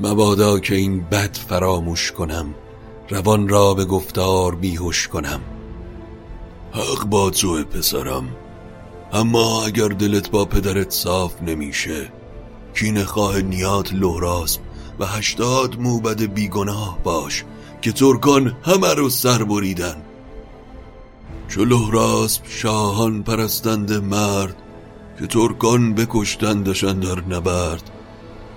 مبادا 0.00 0.58
که 0.58 0.74
این 0.74 1.00
بد 1.00 1.36
فراموش 1.36 2.12
کنم 2.12 2.54
روان 3.08 3.48
را 3.48 3.74
به 3.74 3.84
گفتار 3.84 4.54
بیهوش 4.54 5.08
کنم. 5.08 5.40
حق 6.72 7.04
با 7.04 7.30
تو 7.30 7.64
پسرم 7.64 8.28
اما 9.12 9.64
اگر 9.64 9.88
دلت 9.88 10.30
با 10.30 10.44
پدرت 10.44 10.90
صاف 10.90 11.42
نمیشه 11.42 12.12
کین 12.74 13.04
خواه 13.04 13.42
نیات 13.42 13.92
لهراسب 13.92 14.60
و 14.98 15.06
هشتاد 15.06 15.78
موبد 15.78 16.22
بیگناه 16.22 16.98
باش 17.04 17.44
که 17.82 17.92
ترکان 17.92 18.56
همه 18.62 18.94
رو 18.94 19.10
سر 19.10 19.44
بریدن. 19.44 20.02
چو 21.48 21.64
لهراسب 21.64 22.42
شاهان 22.48 23.22
پرستند 23.22 23.92
مرد 23.92 24.56
که 25.18 25.26
ترکان 25.26 25.94
بکشتندشان 25.94 27.00
در 27.00 27.20
نبرد. 27.20 27.90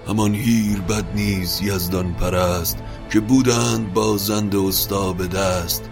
همان 0.07 0.35
هیر 0.35 0.79
بد 0.79 1.05
نیز 1.15 1.61
یزدان 1.61 2.13
پرست 2.13 2.77
که 3.11 3.19
بودند 3.19 3.93
بازند 3.93 4.55
استا 4.55 5.13
به 5.13 5.27
دست. 5.27 5.89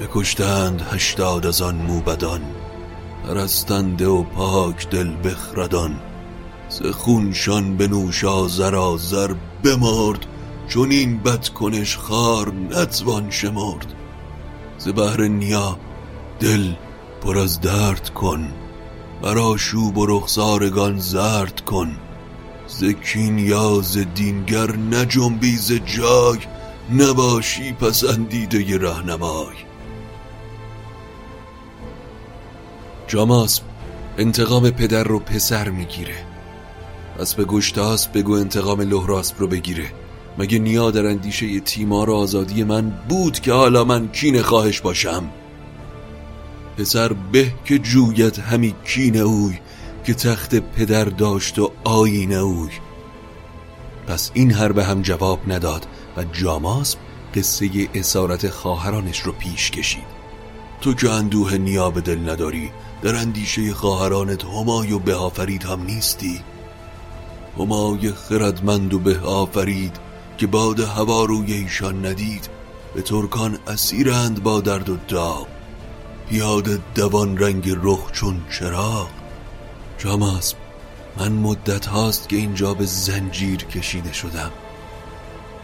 بکشتند 0.00 0.82
هشتاد 0.90 1.46
از 1.46 1.62
آن 1.62 1.74
موبدان 1.74 2.40
پرستنده 3.26 4.06
و 4.06 4.22
پاک 4.22 4.90
دل 4.90 5.16
بخردان. 5.24 6.00
ز 6.68 6.82
خونشان 6.82 7.76
به 7.76 7.88
نوش 7.88 8.24
آذر 8.24 9.34
بمرد 9.64 10.26
چون 10.68 10.90
این 10.90 11.18
بد 11.18 11.48
کنش 11.48 11.96
خار 11.96 12.52
نتوان 12.54 13.30
شمرد. 13.30 13.94
ز 14.78 14.88
بهر 14.88 15.22
نیا 15.22 15.78
دل 16.42 16.72
پر 17.20 17.38
از 17.38 17.60
درد 17.60 18.10
کن. 18.10 18.52
برا 19.22 19.56
شوب 19.56 19.98
و 19.98 20.06
رخسارگان 20.06 20.98
زرد 20.98 21.60
کن. 21.60 21.96
زکین 22.66 23.38
یا 23.38 23.80
ز 23.82 23.98
دینگر 24.14 24.76
نجنبی 24.76 25.56
ز 25.56 25.72
جای 25.72 26.38
نباشی 26.92 27.72
پسندیده 27.72 28.78
رهنمای. 28.78 29.56
جاماسب 33.06 33.62
انتقام 34.18 34.70
پدر 34.70 35.04
رو 35.04 35.18
پسر 35.18 35.68
می‌گیره. 35.68 36.24
پس 37.18 37.34
به 37.34 37.44
گشتاسب 37.44 38.18
بگو 38.18 38.32
انتقام 38.32 38.80
لهراسب 38.80 39.38
رو 39.38 39.46
بگیره. 39.46 39.92
مگه 40.38 40.58
نیا 40.58 40.90
در 40.90 41.06
اندیشه 41.06 41.60
تیمار 41.60 42.10
آزادی 42.10 42.64
من 42.64 42.92
بود 43.08 43.40
که 43.40 43.52
حالا 43.52 43.84
من 43.84 44.08
کین 44.08 44.42
خواهش 44.42 44.80
باشم؟ 44.80 45.24
پسر 46.76 47.12
به 47.12 47.52
که 47.64 47.78
جوید 47.78 48.38
همی 48.38 48.74
کین 48.84 49.16
اوی 49.16 49.58
که 50.04 50.14
تخت 50.14 50.54
پدر 50.54 51.04
داشت 51.04 51.58
و 51.58 51.72
آین 51.84 52.32
اوی. 52.32 52.70
پس 54.06 54.30
این 54.34 54.52
هر 54.52 54.72
به 54.72 54.84
هم 54.84 55.02
جواب 55.02 55.52
نداد 55.52 55.86
و 56.16 56.24
جاماسب 56.24 56.98
قصه 57.34 57.88
اسارت 57.94 58.48
خواهرانش 58.48 59.20
رو 59.20 59.32
پیش 59.32 59.70
کشید. 59.70 60.22
تو 60.80 60.94
که 60.94 61.10
اندوه 61.10 61.58
نیا 61.58 61.90
دل 61.90 62.30
نداری 62.30 62.70
در 63.02 63.16
اندیشه 63.16 63.74
خواهرانت 63.74 64.44
همای 64.44 64.92
و 64.92 64.98
به 64.98 65.14
آفرید 65.14 65.64
هم 65.64 65.82
نیستی. 65.82 66.40
همای 67.58 68.12
خردمند 68.12 68.94
و 68.94 68.98
به 68.98 69.20
آفرید 69.20 69.96
که 70.38 70.46
باد 70.46 70.80
هوا 70.80 71.24
روی 71.24 71.52
ایشان 71.52 72.06
ندید 72.06 72.48
به 72.94 73.02
ترکان 73.02 73.58
اسیرند 73.66 74.42
با 74.42 74.60
درد 74.60 74.88
و 74.88 74.96
داغ 75.08 75.46
پیاده 76.32 76.80
دوان 76.94 77.38
رنگ 77.38 77.70
رخ 77.82 78.12
چون 78.12 78.44
چراغ؟ 78.50 79.10
جاماسب 79.98 80.56
من 81.16 81.32
مدت 81.32 81.86
هاست 81.86 82.28
که 82.28 82.36
اینجا 82.36 82.74
به 82.74 82.86
زنجیر 82.86 83.64
کشیده 83.64 84.12
شدم. 84.12 84.50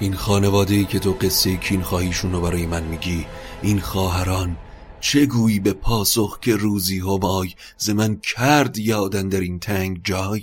این 0.00 0.14
خانواده 0.14 0.74
ای 0.74 0.84
که 0.84 0.98
تو 0.98 1.12
قصه 1.12 1.56
کین 1.56 1.82
خواهیشون 1.82 2.32
رو 2.32 2.40
برای 2.40 2.66
من 2.66 2.84
میگی 2.84 3.26
این 3.62 3.80
خواهران 3.80 4.56
چه 5.00 5.26
گویی 5.26 5.60
به 5.60 5.72
پاسخ 5.72 6.38
که 6.40 6.56
روزی 6.56 6.98
همای 6.98 7.50
ز 7.76 7.90
من 7.90 8.20
کرد 8.22 8.78
یادن 8.78 9.28
در 9.28 9.40
این 9.40 9.58
تنگ 9.58 10.00
جای؟ 10.04 10.42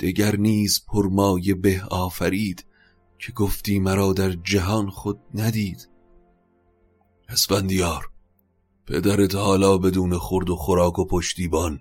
دگر 0.00 0.36
نیز 0.36 0.82
پرمایه 0.88 1.54
به 1.54 1.82
آفرید 1.90 2.64
که 3.18 3.32
گفتی 3.32 3.78
مرا 3.78 4.12
در 4.12 4.30
جهان 4.30 4.90
خود 4.90 5.20
ندید. 5.34 5.88
اسفندیار 7.28 8.10
پدرت 8.88 9.34
حالا 9.34 9.78
بدون 9.78 10.18
خورد 10.18 10.50
و 10.50 10.56
خوراک 10.56 10.98
و 10.98 11.04
پشتیبان 11.04 11.80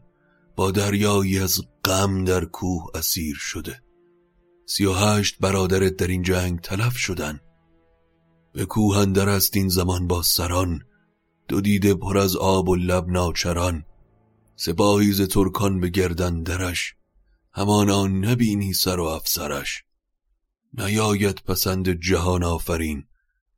با 0.55 0.71
دریایی 0.71 1.39
از 1.39 1.61
غم 1.85 2.23
در 2.23 2.45
کوه 2.45 2.85
اسیر 2.95 3.35
شده. 3.35 3.81
سی 4.65 4.85
و 4.85 4.93
هشت 4.93 5.37
برادرت 5.39 5.95
در 5.95 6.07
این 6.07 6.23
جنگ 6.23 6.59
تلف 6.59 6.97
شدن. 6.97 7.39
به 8.53 8.65
کوه 8.65 8.97
اندر 8.97 9.29
است 9.29 9.57
این 9.57 9.69
زمان 9.69 10.07
با 10.07 10.21
سران. 10.21 10.81
دو 11.47 11.61
دیده 11.61 11.93
پر 11.93 12.17
از 12.17 12.35
آب 12.35 12.69
و 12.69 12.75
لب 12.75 13.07
ناچران. 13.07 13.83
سپاهی 14.55 15.11
ز 15.11 15.21
ترکان 15.21 15.79
به 15.79 15.89
گردن 15.89 16.43
درش. 16.43 16.93
همانا 17.53 18.07
نبینی 18.07 18.73
سر 18.73 18.99
و 18.99 19.03
افسرش. 19.03 19.83
نیاید 20.73 21.41
پسند 21.45 21.89
جهان 21.89 22.43
آفرین 22.43 23.03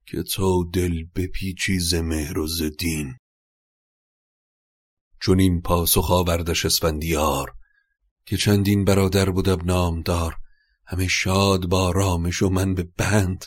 که 0.05 0.23
تو 0.23 0.69
دل 0.73 1.03
بپیچی 1.15 1.79
ز 1.79 1.93
مهر 1.93 2.39
و 2.39 2.47
ز 2.47 2.63
دین. 2.63 3.15
چون 5.21 5.39
این 5.39 5.61
پاسخ 5.61 6.11
آوردش 6.11 6.65
اسفندیار 6.65 7.53
که 8.25 8.37
چندین 8.37 8.85
برادر 8.85 9.29
بودم 9.29 9.65
نامدار 9.65 10.35
همه 10.85 11.07
شاد 11.07 11.65
با 11.65 11.91
رامش 11.91 12.41
و 12.41 12.49
من 12.49 12.75
به 12.75 12.87
بند 12.97 13.45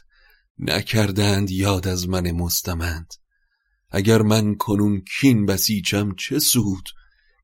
نکردند 0.58 1.50
یاد 1.50 1.88
از 1.88 2.08
من 2.08 2.30
مستمند. 2.30 3.14
اگر 3.90 4.22
من 4.22 4.54
کنون 4.54 5.04
کین 5.20 5.46
بسیچم 5.46 6.14
چه 6.14 6.38
سود 6.38 6.88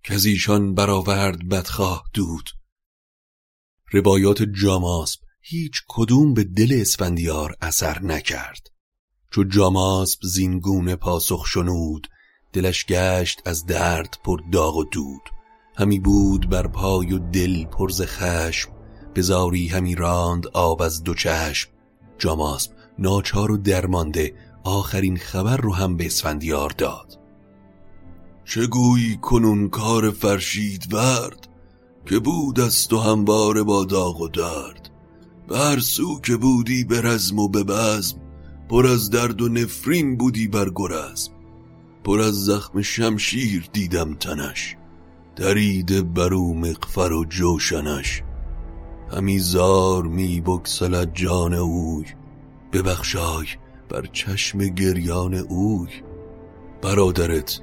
که 0.05 0.15
از 0.15 0.25
ایشان 0.25 0.75
برآورد 0.75 1.49
بدخواه 1.49 2.05
دود؟ 2.15 2.49
روایات 3.93 4.43
جاماسب 4.43 5.21
هیچ 5.41 5.73
کدوم 5.89 6.35
به 6.35 6.45
دل 6.45 6.79
اسفندیار 6.81 7.57
اثر 7.61 8.03
نکرد. 8.03 8.67
چو 9.31 9.45
جاماسب 9.45 10.19
زینگونه 10.23 10.97
پاسخ 10.97 11.47
شنود 11.47 12.07
دلش 12.53 12.87
گشت 12.87 13.43
از 13.45 13.67
درد 13.67 14.19
پر 14.25 14.41
داغ 14.53 14.77
و 14.77 14.85
دود. 14.85 15.31
همی 15.77 15.99
بود 15.99 16.51
بر 16.51 16.67
پای 16.67 17.13
و 17.13 17.19
دل 17.19 17.65
پرز 17.65 18.03
خشم. 18.03 18.71
بزاری 19.15 19.69
همی 19.69 19.95
راند 19.95 20.47
آب 20.47 20.83
از 20.83 21.03
دو 21.03 21.15
چشم. 21.15 21.71
جاماسب 22.19 22.73
ناچار 22.99 23.51
و 23.51 23.57
درمانده 23.57 24.35
آخرین 24.65 25.17
خبر 25.17 25.57
رو 25.57 25.75
هم 25.75 25.97
به 25.97 26.07
اسفندیار 26.07 26.71
داد. 26.79 27.19
چه 28.45 28.67
گویی 28.67 29.17
کنون 29.17 29.69
کار 29.69 30.11
فرشید 30.11 30.95
ورد؟ 30.95 31.49
که 32.07 32.19
بود 32.19 32.61
است 32.61 32.93
و 32.93 32.99
همواره 32.99 33.63
با 33.63 33.85
داغ 33.85 34.21
و 34.21 34.29
درد. 34.29 34.91
بر 35.49 35.79
سو 35.79 36.21
که 36.21 36.37
بودی 36.37 36.85
به 36.85 37.01
رزم 37.03 37.39
و 37.39 37.49
به 37.49 37.65
بزم. 37.65 38.19
پر 38.69 38.87
از 38.87 39.11
درد 39.11 39.43
و 39.43 39.49
نفرین 39.49 40.17
بودی 40.17 40.49
بر 40.49 40.71
گرزم. 40.75 41.38
پر 42.09 42.21
از 42.21 42.45
زخم 42.45 42.83
شمشیر 42.83 43.69
دیدم 43.73 44.15
تنش 44.15 44.77
دریده 45.37 46.03
برو 46.03 46.55
مقفر 46.55 47.13
و 47.13 47.25
جوشنش. 47.25 48.23
همی 49.13 49.39
زار 49.39 50.03
می 50.03 50.43
بکسلد 50.47 51.15
جان 51.15 51.55
اوی 51.55 52.05
ببخشای 52.73 53.47
بر 53.89 54.07
چشم 54.13 54.59
گریان 54.59 55.35
اوی. 55.35 55.89
برادرت 56.83 57.61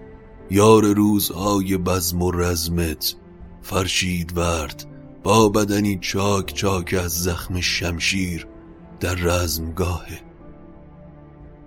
یار 0.51 0.86
روزهای 0.93 1.77
بزم 1.77 2.21
و 2.21 2.31
رزمت 2.31 3.15
فرشید 3.62 4.38
ورد 4.38 4.86
با 5.23 5.49
بدنی 5.49 5.97
چاک 6.01 6.53
چاک 6.53 6.95
از 7.03 7.12
زخم 7.12 7.62
شمشیر 7.62 8.47
در 8.99 9.15
رزمگاهه. 9.15 10.21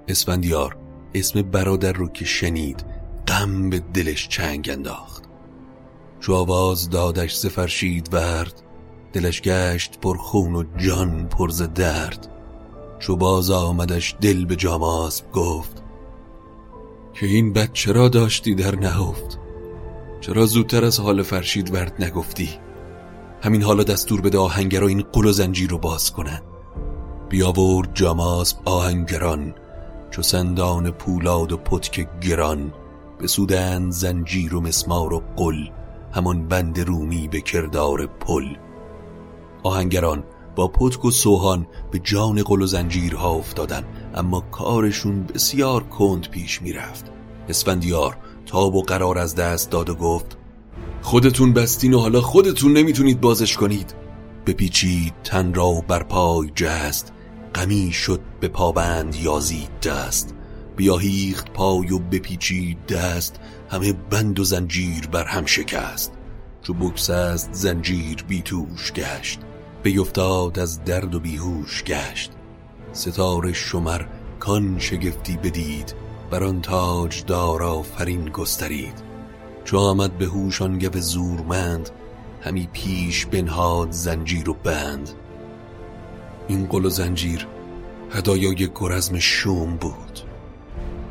اسفندیار 0.09 0.78
اسم 1.15 1.43
برادر 1.43 1.93
رو 1.93 2.09
که 2.09 2.25
شنید 2.25 2.85
غم 3.27 3.71
به 3.71 3.79
دلش 3.95 4.29
چنگ 4.29 4.71
انداخت. 4.73 5.25
چو 6.21 6.35
آواز 6.35 6.91
دادش 6.91 7.37
ز 7.37 7.47
فرشید 7.47 8.09
ورد 8.13 8.63
دلش 9.13 9.43
گشت 9.43 10.01
پر 10.01 10.17
خون 10.17 10.55
و 10.55 10.65
جان 10.77 11.29
پر 11.29 11.49
ز 11.49 11.63
درد. 11.63 12.29
چو 12.99 13.17
باز 13.17 13.51
آمدش 13.51 14.17
دل 14.21 14.45
به 14.45 14.57
جاماسب 14.57 15.33
گفت 15.33 15.83
که 17.15 17.27
این 17.27 17.53
بد 17.53 17.73
چرا 17.73 18.09
داشتی 18.09 18.55
در 18.55 18.77
نهفت؟ 18.77 19.39
چرا 20.21 20.47
زودتر 20.47 20.85
از 20.85 21.01
حال 21.01 21.23
فرشید 21.23 21.75
ورد 21.75 22.05
نگفتی؟ 22.05 22.49
همین 23.43 23.63
حالا 23.63 23.83
دستور 23.83 24.21
بده 24.21 24.39
آهنگرا 24.39 24.87
این 24.87 25.03
قل 25.13 25.25
و 25.25 25.33
زنجیر 25.33 25.71
رو 25.71 25.79
باز 25.79 26.13
کنن. 26.13 26.43
بیاورد 27.29 27.91
جاماسب 27.95 28.57
آهنگران 28.65 29.55
چو 30.19 30.23
سندان 30.23 30.91
پولاد 30.91 31.53
و 31.53 31.57
پتک 31.57 32.09
گران 32.21 32.73
بسودند 33.21 33.93
زنجیر 33.93 34.55
و 34.55 34.61
مسمار 34.61 35.15
و 35.15 35.23
قل 35.37 35.67
همان 36.13 36.49
بند 36.49 36.81
رومی 36.81 37.29
به 37.29 37.41
کردار 37.41 38.07
پل. 38.07 38.45
آهنگران 39.63 40.25
با 40.57 40.69
پتک 40.69 41.05
و 41.05 41.11
سوهان 41.11 41.67
به 41.91 41.99
جان 41.99 42.43
قل 42.43 42.63
و 42.63 42.67
زنجیرها 42.67 43.31
افتادن 43.31 43.85
اما 44.15 44.41
کارشون 44.41 45.23
بسیار 45.23 45.83
کند 45.83 46.31
پیش 46.31 46.63
می‌رفت. 46.63 47.13
اسفندیار 47.49 48.17
تاب 48.47 48.75
و 48.75 48.83
قرار 48.83 49.19
از 49.19 49.35
دست 49.35 49.71
داد 49.71 49.89
و 49.89 49.95
گفت 49.95 50.39
خودتون 51.03 51.53
بستین 51.53 51.95
و 51.95 51.99
حالا 52.01 52.21
خودتون 52.21 52.73
نمی‌تونید 52.73 53.21
بازش 53.21 53.57
کنید. 53.57 53.95
بپیچید 54.47 55.15
تن 55.25 55.55
را 55.55 55.69
و 55.69 55.83
بر 55.83 56.03
پای 56.03 56.51
جست. 56.55 57.13
غمی 57.59 57.93
شد 57.93 58.21
به 58.41 58.49
پابند 58.49 59.15
یازید 59.15 59.81
دست. 59.81 60.35
بیاهیخت 60.77 61.53
پای 61.53 61.93
و 61.93 61.99
بپیچید 61.99 62.87
دست. 62.87 63.41
همه 63.71 63.93
بند 63.93 64.41
و 64.41 64.45
زنجیر 64.45 65.07
بر 65.07 65.25
هم 65.25 65.47
شکست. 65.47 66.13
چو 66.63 66.75
بکسست 66.75 67.49
زنجیر 67.53 68.25
بیتوش 68.29 68.93
گشت. 68.93 69.41
بیفتاد 69.83 70.59
از 70.59 70.85
درد 70.85 71.15
و 71.15 71.21
بیهوش 71.21 71.85
گشت. 71.85 72.33
ستاره 72.93 73.53
شمر 73.53 74.03
کان 74.41 74.79
شگفتی 74.79 75.37
بدید. 75.37 75.95
بر 76.31 76.45
آن 76.45 76.61
تاج 76.61 77.25
دار 77.25 77.63
آفرین 77.63 78.25
گسترید. 78.29 79.03
چو 79.65 79.79
آمد 79.79 80.19
به 80.19 80.27
هوش 80.27 80.63
آن 80.63 80.79
گو 80.79 81.01
زورمند 81.01 81.91
همی 82.41 82.69
پیش 82.73 83.27
بنهاد 83.27 83.91
زنجیر 83.91 84.51
و 84.51 84.55
بند. 84.55 85.11
این 86.49 86.67
قل 86.67 86.85
و 86.85 86.91
زنجیر 86.91 87.47
هدایای 88.11 88.69
گرزم 88.81 89.19
شوم 89.19 89.77
بود. 89.77 90.21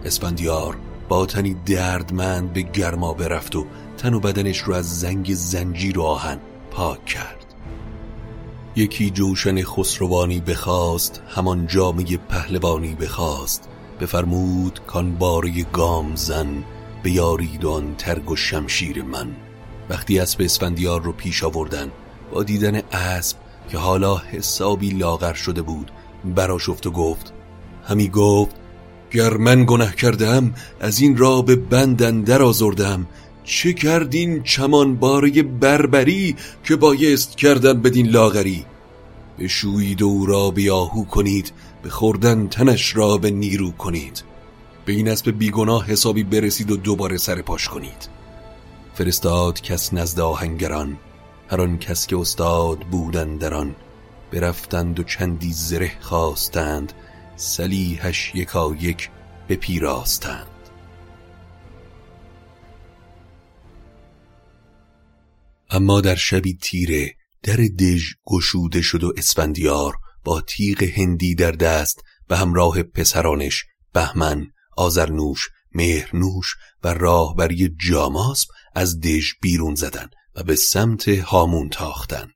اسفندیار 0.06 0.78
با 1.10 1.26
تنی 1.26 1.56
دردمند 1.66 2.54
به 2.54 2.62
گرما 2.62 3.14
برفت 3.14 3.56
و 3.56 3.66
تن 3.98 4.14
و 4.14 4.20
بدنش 4.20 4.58
رو 4.58 4.74
از 4.74 5.00
زنگ 5.00 5.34
زنجیر 5.34 6.00
و 6.00 6.02
آهن 6.02 6.40
پاک 6.72 7.06
کرد. 7.06 7.46
یکی 8.76 9.10
جوشن 9.10 9.64
خسروانی 9.64 10.40
بخواست 10.40 11.22
همان 11.28 11.68
جامعه 11.68 12.18
پهلوانی 12.18 12.96
بخواست. 12.96 13.70
بفرمود 14.02 14.80
کان 14.88 15.16
باره 15.16 15.64
گام 15.64 16.16
زن 16.16 16.64
آن 17.66 17.96
ترگ 17.98 18.32
و 18.32 18.36
شمشیر 18.36 19.04
من. 19.04 19.28
وقتی 19.90 20.20
اسب 20.20 20.42
اسفندیار 20.42 21.02
رو 21.02 21.12
پیش 21.12 21.44
آوردن 21.44 21.92
با 22.32 22.44
دیدن 22.44 22.82
اسب 22.92 23.38
که 23.70 23.78
حالا 23.78 24.18
حسابی 24.18 24.90
لاغر 24.90 25.34
شده 25.34 25.62
بود 25.62 25.92
براشفت 26.36 26.88
و 26.88 26.92
گفت 26.92 27.34
همی 27.84 28.08
گفت 28.10 28.56
گر 29.12 29.38
من 29.38 29.66
گناه 29.66 29.96
کردم 29.96 30.54
از 30.80 31.00
این 31.00 31.18
را 31.18 31.42
به 31.42 31.56
بندن 31.56 32.22
در 32.22 32.42
آزردم 32.42 33.08
چه 33.44 33.74
کردین 33.74 34.44
چمان 34.44 34.96
باره 34.96 35.44
بربری 35.44 36.36
که 36.64 36.76
بایست 36.76 37.38
کردن 37.38 37.82
بدین 37.82 38.08
لاغری؟ 38.08 38.66
بشویید 39.40 40.02
و 40.02 40.06
او 40.06 40.26
را 40.26 40.52
بیاهو 40.52 41.06
کنید 41.06 41.52
به 41.84 41.90
خوردن 41.90 42.48
تنش 42.48 42.96
را 42.96 43.18
به 43.18 43.32
نیرو 43.32 43.72
کنید. 43.72 44.24
به 44.86 44.94
این 44.94 45.08
اسب 45.08 45.32
بیگناه 45.32 45.86
حسابی 45.86 46.24
برسید 46.24 46.72
و 46.72 46.78
دوباره 46.78 47.18
سر 47.18 47.42
پاش 47.42 47.68
کنید. 47.68 48.10
فرستاد 48.94 49.62
کس 49.62 49.94
نزد 49.94 50.20
آهنگران. 50.20 50.98
هر 51.50 51.62
آن 51.62 51.80
کس 51.80 52.08
که 52.08 52.18
استاد 52.18 52.80
بودند 52.80 53.40
در 53.40 53.54
آن. 53.54 53.76
برفتند 54.32 55.00
و 55.00 55.04
چندی 55.04 55.54
زره 55.54 55.92
خواستند 56.00 56.94
سلیحش 57.36 58.32
یکا 58.36 58.76
یک 58.80 59.10
بپیراستند 59.50 60.48
اما 65.70 66.02
در 66.02 66.16
شبی 66.16 66.58
تیره 66.62 67.16
در 67.44 67.56
دژ 67.56 68.14
گشوده 68.26 68.82
شد 68.82 69.04
و 69.04 69.14
اسفندیار 69.18 69.94
با 70.24 70.42
تیغ 70.42 70.84
هندی 70.84 71.36
در 71.36 71.52
دست 71.52 72.04
به 72.28 72.38
همراه 72.38 72.84
پسرانش 72.84 73.66
بهمن 73.94 74.48
آزرنوش 74.78 75.50
مهرنوش 75.74 76.56
و 76.84 76.94
راهبری 76.94 77.76
جاماسب 77.90 78.50
از 78.76 79.00
دژ 79.00 79.32
بیرون 79.42 79.76
زدن 79.76 80.10
و 80.38 80.44
به 80.44 80.56
سمت 80.56 81.08
هامون 81.08 81.70
تاختن. 81.70 82.28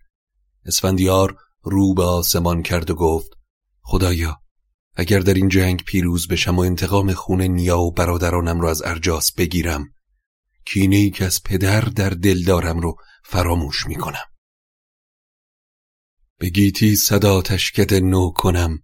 اسفندیار 0.65 1.37
رو 1.63 1.93
به 1.93 2.03
آسمان 2.03 2.63
کرد 2.63 2.89
و 2.89 2.95
گفت 2.95 3.29
خدایا 3.81 4.41
اگر 4.95 5.19
در 5.19 5.33
این 5.33 5.49
جنگ 5.49 5.83
پیروز 5.83 6.27
بشم 6.27 6.57
و 6.57 6.59
انتقام 6.59 7.13
خون 7.13 7.41
نیا 7.41 7.79
و 7.79 7.91
برادرانم 7.91 8.61
رو 8.61 8.67
از 8.67 8.81
ارجاس 8.81 9.33
بگیرم 9.33 9.93
کینه 10.65 10.95
ای 10.95 11.09
که 11.09 11.25
از 11.25 11.43
پدر 11.43 11.81
در 11.81 12.09
دل 12.09 12.43
دارم 12.43 12.79
رو 12.79 12.95
فراموش 13.23 13.87
می 13.87 13.95
کنم 13.95 14.25
به 16.37 16.49
گیتی 16.49 16.95
صدا 16.95 17.41
تشکت 17.41 17.93
نو 17.93 18.31
کنم 18.31 18.79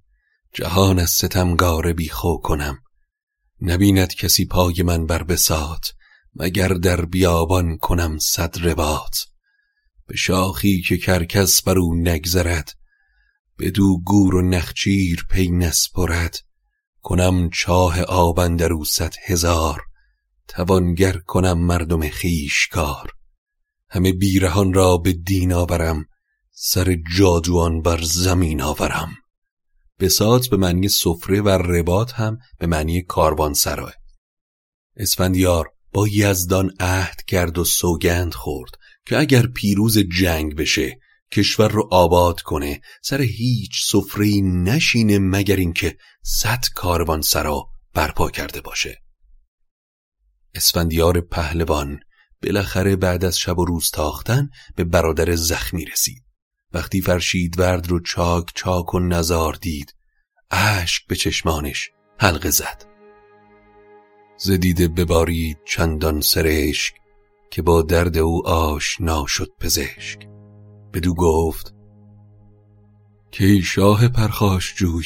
جهان 0.53 0.99
از 0.99 1.09
ستمگار 1.09 1.93
بیخو 1.93 2.37
کنم. 2.37 2.79
نبیند 3.61 4.15
کسی 4.15 4.45
پای 4.45 4.83
من 4.83 5.05
بر 5.05 5.23
بسات 5.23 5.93
مگر 6.39 6.67
در 6.67 7.05
بیابان 7.05 7.77
کنم 7.77 8.17
صد 8.19 8.55
رباط؟ 8.67 9.17
به 10.07 10.15
شاخی 10.15 10.81
که 10.81 10.97
کرکس 10.97 11.61
بر 11.61 11.77
او 11.77 11.95
نگذرد 11.95 12.73
بدو 13.59 14.01
گور 14.05 14.35
و 14.35 14.41
نخچیر 14.41 15.25
پی 15.29 15.49
نسپرد. 15.49 16.37
کنم 17.01 17.49
چاه 17.49 18.01
آبن 18.01 18.55
در 18.55 18.73
او 18.73 18.85
صد 18.85 19.13
هزار 19.25 19.81
توانگر 20.47 21.17
کنم 21.17 21.57
مردم 21.59 22.09
خیشکار 22.09 23.11
همه 23.89 24.13
بیرهان 24.13 24.73
را 24.73 24.97
به 24.97 25.13
دین 25.13 25.53
آورم 25.53 26.05
سر 26.51 26.97
جادوان 27.17 27.81
بر 27.81 28.01
زمین 28.01 28.61
آورم. 28.61 29.09
بسات 29.99 30.47
به 30.47 30.57
معنی 30.57 30.89
سفره 30.89 31.41
و 31.41 31.49
رباط 31.49 32.11
هم 32.13 32.37
به 32.59 32.67
معنی 32.67 33.01
کاروان 33.01 33.53
سرای 33.53 33.93
اسفندیار 34.97 35.76
با 35.93 36.07
یزدان 36.07 36.71
عهد 36.79 37.25
کرد 37.27 37.57
و 37.57 37.63
سوگند 37.63 38.33
خورد 38.33 38.71
که 39.05 39.17
اگر 39.17 39.47
پیروز 39.47 39.97
جنگ 39.97 40.55
بشه 40.55 40.99
کشور 41.31 41.67
رو 41.67 41.87
آباد 41.91 42.41
کنه 42.41 42.81
سر 43.03 43.21
هیچ 43.21 43.85
سفره 43.85 44.41
نشینه 44.41 45.19
مگر 45.19 45.55
اینکه 45.55 45.97
صد 46.23 46.65
کاروان 46.75 47.21
سرا 47.21 47.69
برپا 47.93 48.29
کرده 48.29 48.61
باشه. 48.61 49.01
اسفندیار 50.55 51.21
پهلوان 51.21 51.99
بالاخره 52.43 52.95
بعد 52.95 53.25
از 53.25 53.39
شب 53.39 53.59
و 53.59 53.65
روز 53.65 53.91
تاختن 53.91 54.49
به 54.75 54.83
برادر 54.83 55.35
زخمی 55.35 55.85
رسید. 55.85 56.23
وقتی 56.73 57.01
فرشید 57.01 57.59
ورد 57.59 57.87
رو 57.87 57.99
چاک 57.99 58.51
چاک 58.55 58.93
و 58.93 58.99
نزار 58.99 59.53
دید 59.53 59.95
اشک 60.51 61.07
به 61.07 61.15
چشمانش 61.15 61.89
حلقه 62.19 62.49
زد. 62.49 62.86
زدیده 64.37 64.87
ببارید 64.87 65.57
چندان 65.65 66.21
سرشک 66.21 66.93
که 67.49 67.61
با 67.61 67.81
درد 67.81 68.17
او 68.17 68.47
آشنا 68.47 69.25
شد 69.27 69.51
پزشک. 69.59 70.27
بدو 70.93 71.13
گفت 71.13 71.73
که 73.31 73.61
شاه 73.61 74.07
پرخاش 74.07 74.75
جوی 74.75 75.05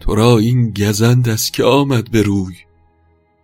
تو 0.00 0.14
را 0.14 0.38
این 0.38 0.70
گزند 0.70 1.28
است 1.28 1.52
که 1.52 1.64
آمد 1.64 2.10
به 2.10 2.22
روی. 2.22 2.54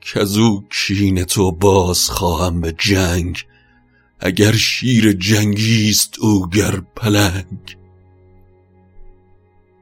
کزو 0.00 0.64
کین 0.70 1.24
تو 1.24 1.52
باز 1.52 2.10
خواهم 2.10 2.60
به 2.60 2.74
جنگ 2.78 3.46
اگر 4.20 4.52
شیر 4.52 5.12
جنگیست 5.12 6.18
او 6.20 6.48
گر 6.48 6.80
پلنگ. 6.80 7.76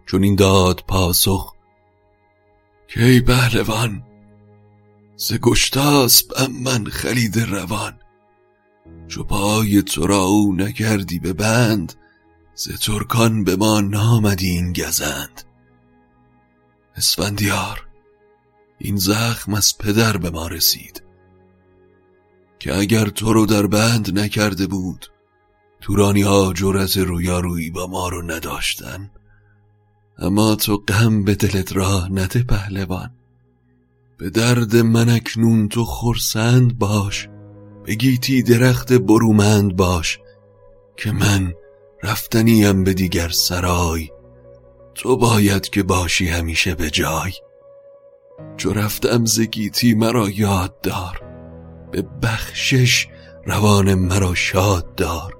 چون 0.06 0.22
این 0.22 0.34
داد 0.34 0.84
پاسخ 0.88 1.54
که 2.88 3.04
ای 3.04 3.20
پهلوان 3.20 4.11
ز 5.22 5.32
گشتاسب 5.32 6.50
من 6.50 6.84
خلید 6.84 7.38
روان. 7.38 7.98
چو 9.08 9.24
پای 9.24 9.82
تو 9.82 10.06
را 10.06 10.18
او 10.18 10.54
نکردی 10.54 11.18
به 11.18 11.32
بند 11.32 11.94
ز 12.54 12.78
ترکان 12.78 13.44
به 13.44 13.56
ما 13.56 13.80
نامدی 13.80 14.50
این 14.50 14.72
گزند. 14.72 15.42
اسفندیار 16.96 17.86
این 18.78 18.96
زخم 18.96 19.54
از 19.54 19.78
پدر 19.78 20.16
به 20.16 20.30
ما 20.30 20.48
رسید. 20.48 21.02
که 22.58 22.76
اگر 22.76 23.08
تو 23.08 23.32
رو 23.32 23.46
در 23.46 23.66
بند 23.66 24.18
نکرده 24.18 24.66
بود 24.66 25.06
تورانی 25.80 26.22
ها 26.22 26.52
جرأت 26.52 26.96
رویارویی 26.96 27.70
با 27.70 27.86
ما 27.86 28.08
رو 28.08 28.22
نداشتن. 28.22 29.10
اما 30.18 30.54
تو 30.54 30.76
غم 30.76 31.24
به 31.24 31.34
دلت 31.34 31.72
راه 31.72 32.12
نده 32.12 32.42
پهلوان. 32.42 33.21
به 34.22 34.30
درد 34.30 34.76
من 34.76 35.08
اکنون 35.08 35.68
تو 35.68 35.84
خرسند 35.84 36.78
باش 36.78 37.28
بگیتی 37.86 38.42
درخت 38.42 38.92
برومند 38.92 39.76
باش 39.76 40.18
که 40.96 41.12
من 41.12 41.52
رفتنیم 42.02 42.84
به 42.84 42.94
دیگر 42.94 43.28
سرای 43.28 44.10
تو 44.94 45.16
باید 45.16 45.70
که 45.70 45.82
باشی 45.82 46.28
همیشه 46.28 46.74
به 46.74 46.90
جای. 46.90 47.32
چو 48.56 48.72
رفتم 48.72 49.24
زگیتی 49.24 49.94
مرا 49.94 50.28
یاد 50.28 50.80
دار 50.80 51.22
به 51.92 52.02
بخشش 52.22 53.08
روان 53.46 53.94
مرا 53.94 54.34
شاد 54.34 54.94
دار. 54.94 55.36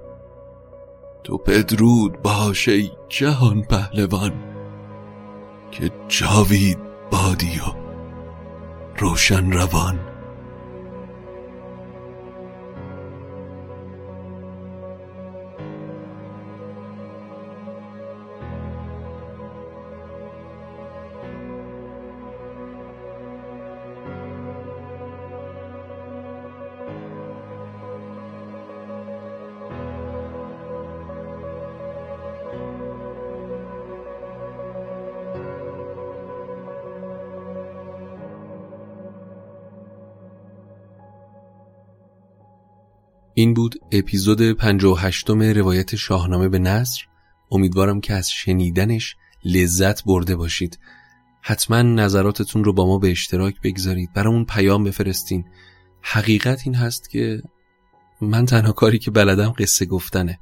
تو 1.23 1.37
پدرود 1.37 2.21
باش 2.21 2.67
ای 2.67 2.91
جهان 3.09 3.61
پهلوان 3.61 4.33
که 5.71 5.91
جاوید 6.07 6.77
بادی 7.11 7.59
و 7.59 7.82
روشن 8.97 9.51
روان. 9.51 10.12
اپیزود 43.95 44.51
58 44.51 45.29
روایت 45.29 45.95
شاهنامه 45.95 46.49
به 46.49 46.59
نصر 46.59 47.05
امیدوارم 47.51 48.01
که 48.01 48.13
از 48.13 48.29
شنیدنش 48.29 49.15
لذت 49.45 50.03
برده 50.03 50.35
باشید. 50.35 50.79
حتما 51.41 51.81
نظراتتون 51.81 52.63
رو 52.63 52.73
با 52.73 52.85
ما 52.85 52.97
به 52.97 53.11
اشتراک 53.11 53.55
بگذارید. 53.63 54.13
برامون 54.13 54.45
پیام 54.45 54.83
بفرستین. 54.83 55.45
حقیقت 56.01 56.61
این 56.65 56.75
هست 56.75 57.09
که 57.09 57.41
من 58.21 58.45
تنها 58.45 58.71
کاری 58.71 58.99
که 58.99 59.11
بلدم 59.11 59.49
قصه 59.49 59.85
گفتنه. 59.85 60.39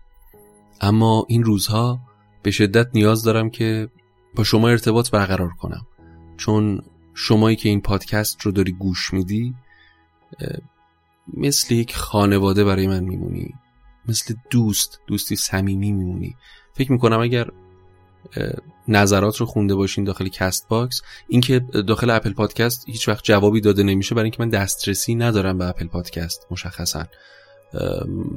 اما 0.81 1.25
این 1.29 1.43
روزها 1.43 1.99
به 2.43 2.51
شدت 2.51 2.87
نیاز 2.93 3.23
دارم 3.23 3.49
که 3.49 3.89
با 4.35 4.43
شما 4.43 4.69
ارتباط 4.69 5.11
برقرار 5.11 5.49
کنم. 5.49 5.87
چون 6.37 6.81
شمایی 7.13 7.55
که 7.55 7.69
این 7.69 7.81
پادکست 7.81 8.41
رو 8.41 8.51
داری 8.51 8.71
گوش 8.71 9.13
میدی 9.13 9.55
مثل 11.37 11.73
یک 11.73 11.95
خانواده 11.95 12.63
برای 12.63 12.87
من 12.87 13.03
میمونی. 13.03 13.53
مثل 14.07 14.33
دوست 14.49 14.99
دوستی 15.07 15.35
صمیمی 15.35 15.91
میمونی. 15.91 16.35
فکر 16.73 16.91
می‌کنم 16.91 17.19
اگر 17.19 17.47
نظرات 18.87 19.37
رو 19.37 19.45
خونده 19.45 19.75
باشین 19.75 20.03
داخل 20.03 20.27
کست 20.27 20.67
باکس 20.67 21.01
اینکه 21.27 21.59
داخل 21.59 22.09
اپل 22.09 22.33
پادکست 22.33 22.83
هیچ 22.87 23.07
وقت 23.07 23.23
جوابی 23.23 23.61
داده 23.61 23.83
نمیشه 23.83 24.15
برای 24.15 24.25
اینکه 24.25 24.43
من 24.43 24.49
دسترسی 24.49 25.15
ندارم 25.15 25.57
به 25.57 25.65
اپل 25.65 25.87
پادکست 25.87 26.47
مشخصا. 26.51 27.05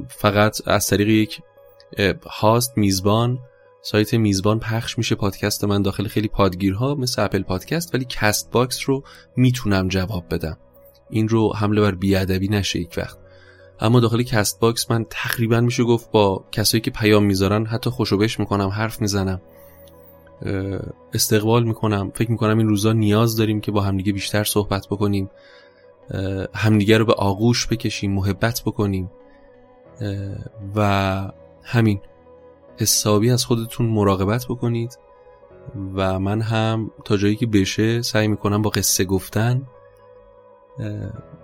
فقط 0.09 0.67
از 0.67 0.87
طریق 0.87 1.07
یک 1.07 1.41
host 2.25 2.77
میزبان 2.77 3.39
سایت 3.81 4.13
میزبان 4.13 4.59
پخش 4.59 4.97
میشه 4.97 5.15
پادکست 5.15 5.63
من 5.63 5.81
داخل 5.81 6.07
خیلی 6.07 6.27
پادگیرها 6.27 6.95
مثل 6.95 7.21
اپل 7.21 7.43
پادکست 7.43 7.95
ولی 7.95 8.05
کست 8.09 8.51
باکس 8.51 8.89
رو 8.89 9.03
می‌تونم 9.37 9.87
جواب 9.87 10.25
بدم. 10.31 10.57
این 11.09 11.27
رو 11.27 11.53
حمل 11.55 11.81
بر 11.81 11.95
بی‌ادبی 11.95 12.47
نشه 12.47 12.79
یک 12.79 12.93
وقت. 12.97 13.17
اما 13.79 13.99
داخل 13.99 14.23
کست 14.23 14.59
باکس 14.59 14.91
من 14.91 15.05
تقریبا 15.09 15.61
میشه 15.61 15.83
گفت 15.83 16.11
با 16.11 16.45
کسایی 16.51 16.81
که 16.81 16.91
پیام 16.91 17.23
می‌ذارن 17.23 17.65
حتی 17.65 17.89
خوش 17.89 18.17
و 18.17 18.22
بش 18.22 18.39
می‌کنم 18.39 18.67
حرف 18.67 19.01
می‌زنم. 19.01 19.41
استقبال 21.13 21.63
می‌کنم. 21.63 22.11
فکر 22.15 22.31
می‌کنم 22.31 22.57
این 22.57 22.67
روزا 22.67 22.93
نیاز 22.93 23.35
داریم 23.37 23.61
که 23.61 23.71
با 23.71 23.81
همدیگه 23.81 24.13
بیشتر 24.13 24.43
صحبت 24.43 24.87
بکنیم. 24.87 25.29
همدیگه 26.53 26.97
رو 26.97 27.05
به 27.05 27.13
آغوش 27.13 27.67
بکشیم 27.67 28.11
محبت 28.11 28.61
بکنیم. 28.65 29.11
و 30.75 31.31
همین. 31.63 32.01
حسابی 32.77 33.31
از 33.31 33.45
خودتون 33.45 33.85
مراقبت 33.85 34.45
بکنید. 34.49 34.97
و 35.95 36.19
من 36.19 36.41
هم 36.41 36.91
تا 37.05 37.17
جایی 37.17 37.35
که 37.35 37.47
بشه 37.47 38.01
سعی 38.01 38.27
می‌کنم 38.27 38.61
با 38.61 38.69
قصه 38.69 39.05
گفتن 39.05 39.61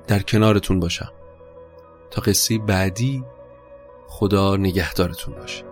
در 0.08 0.20
کنارتون 0.20 0.80
باشم. 0.80 1.12
تا 2.12 2.22
قصه 2.22 2.58
بعدی 2.58 3.24
خدا 4.08 4.56
نگهدارتون 4.58 5.36
باشه. 5.36 5.70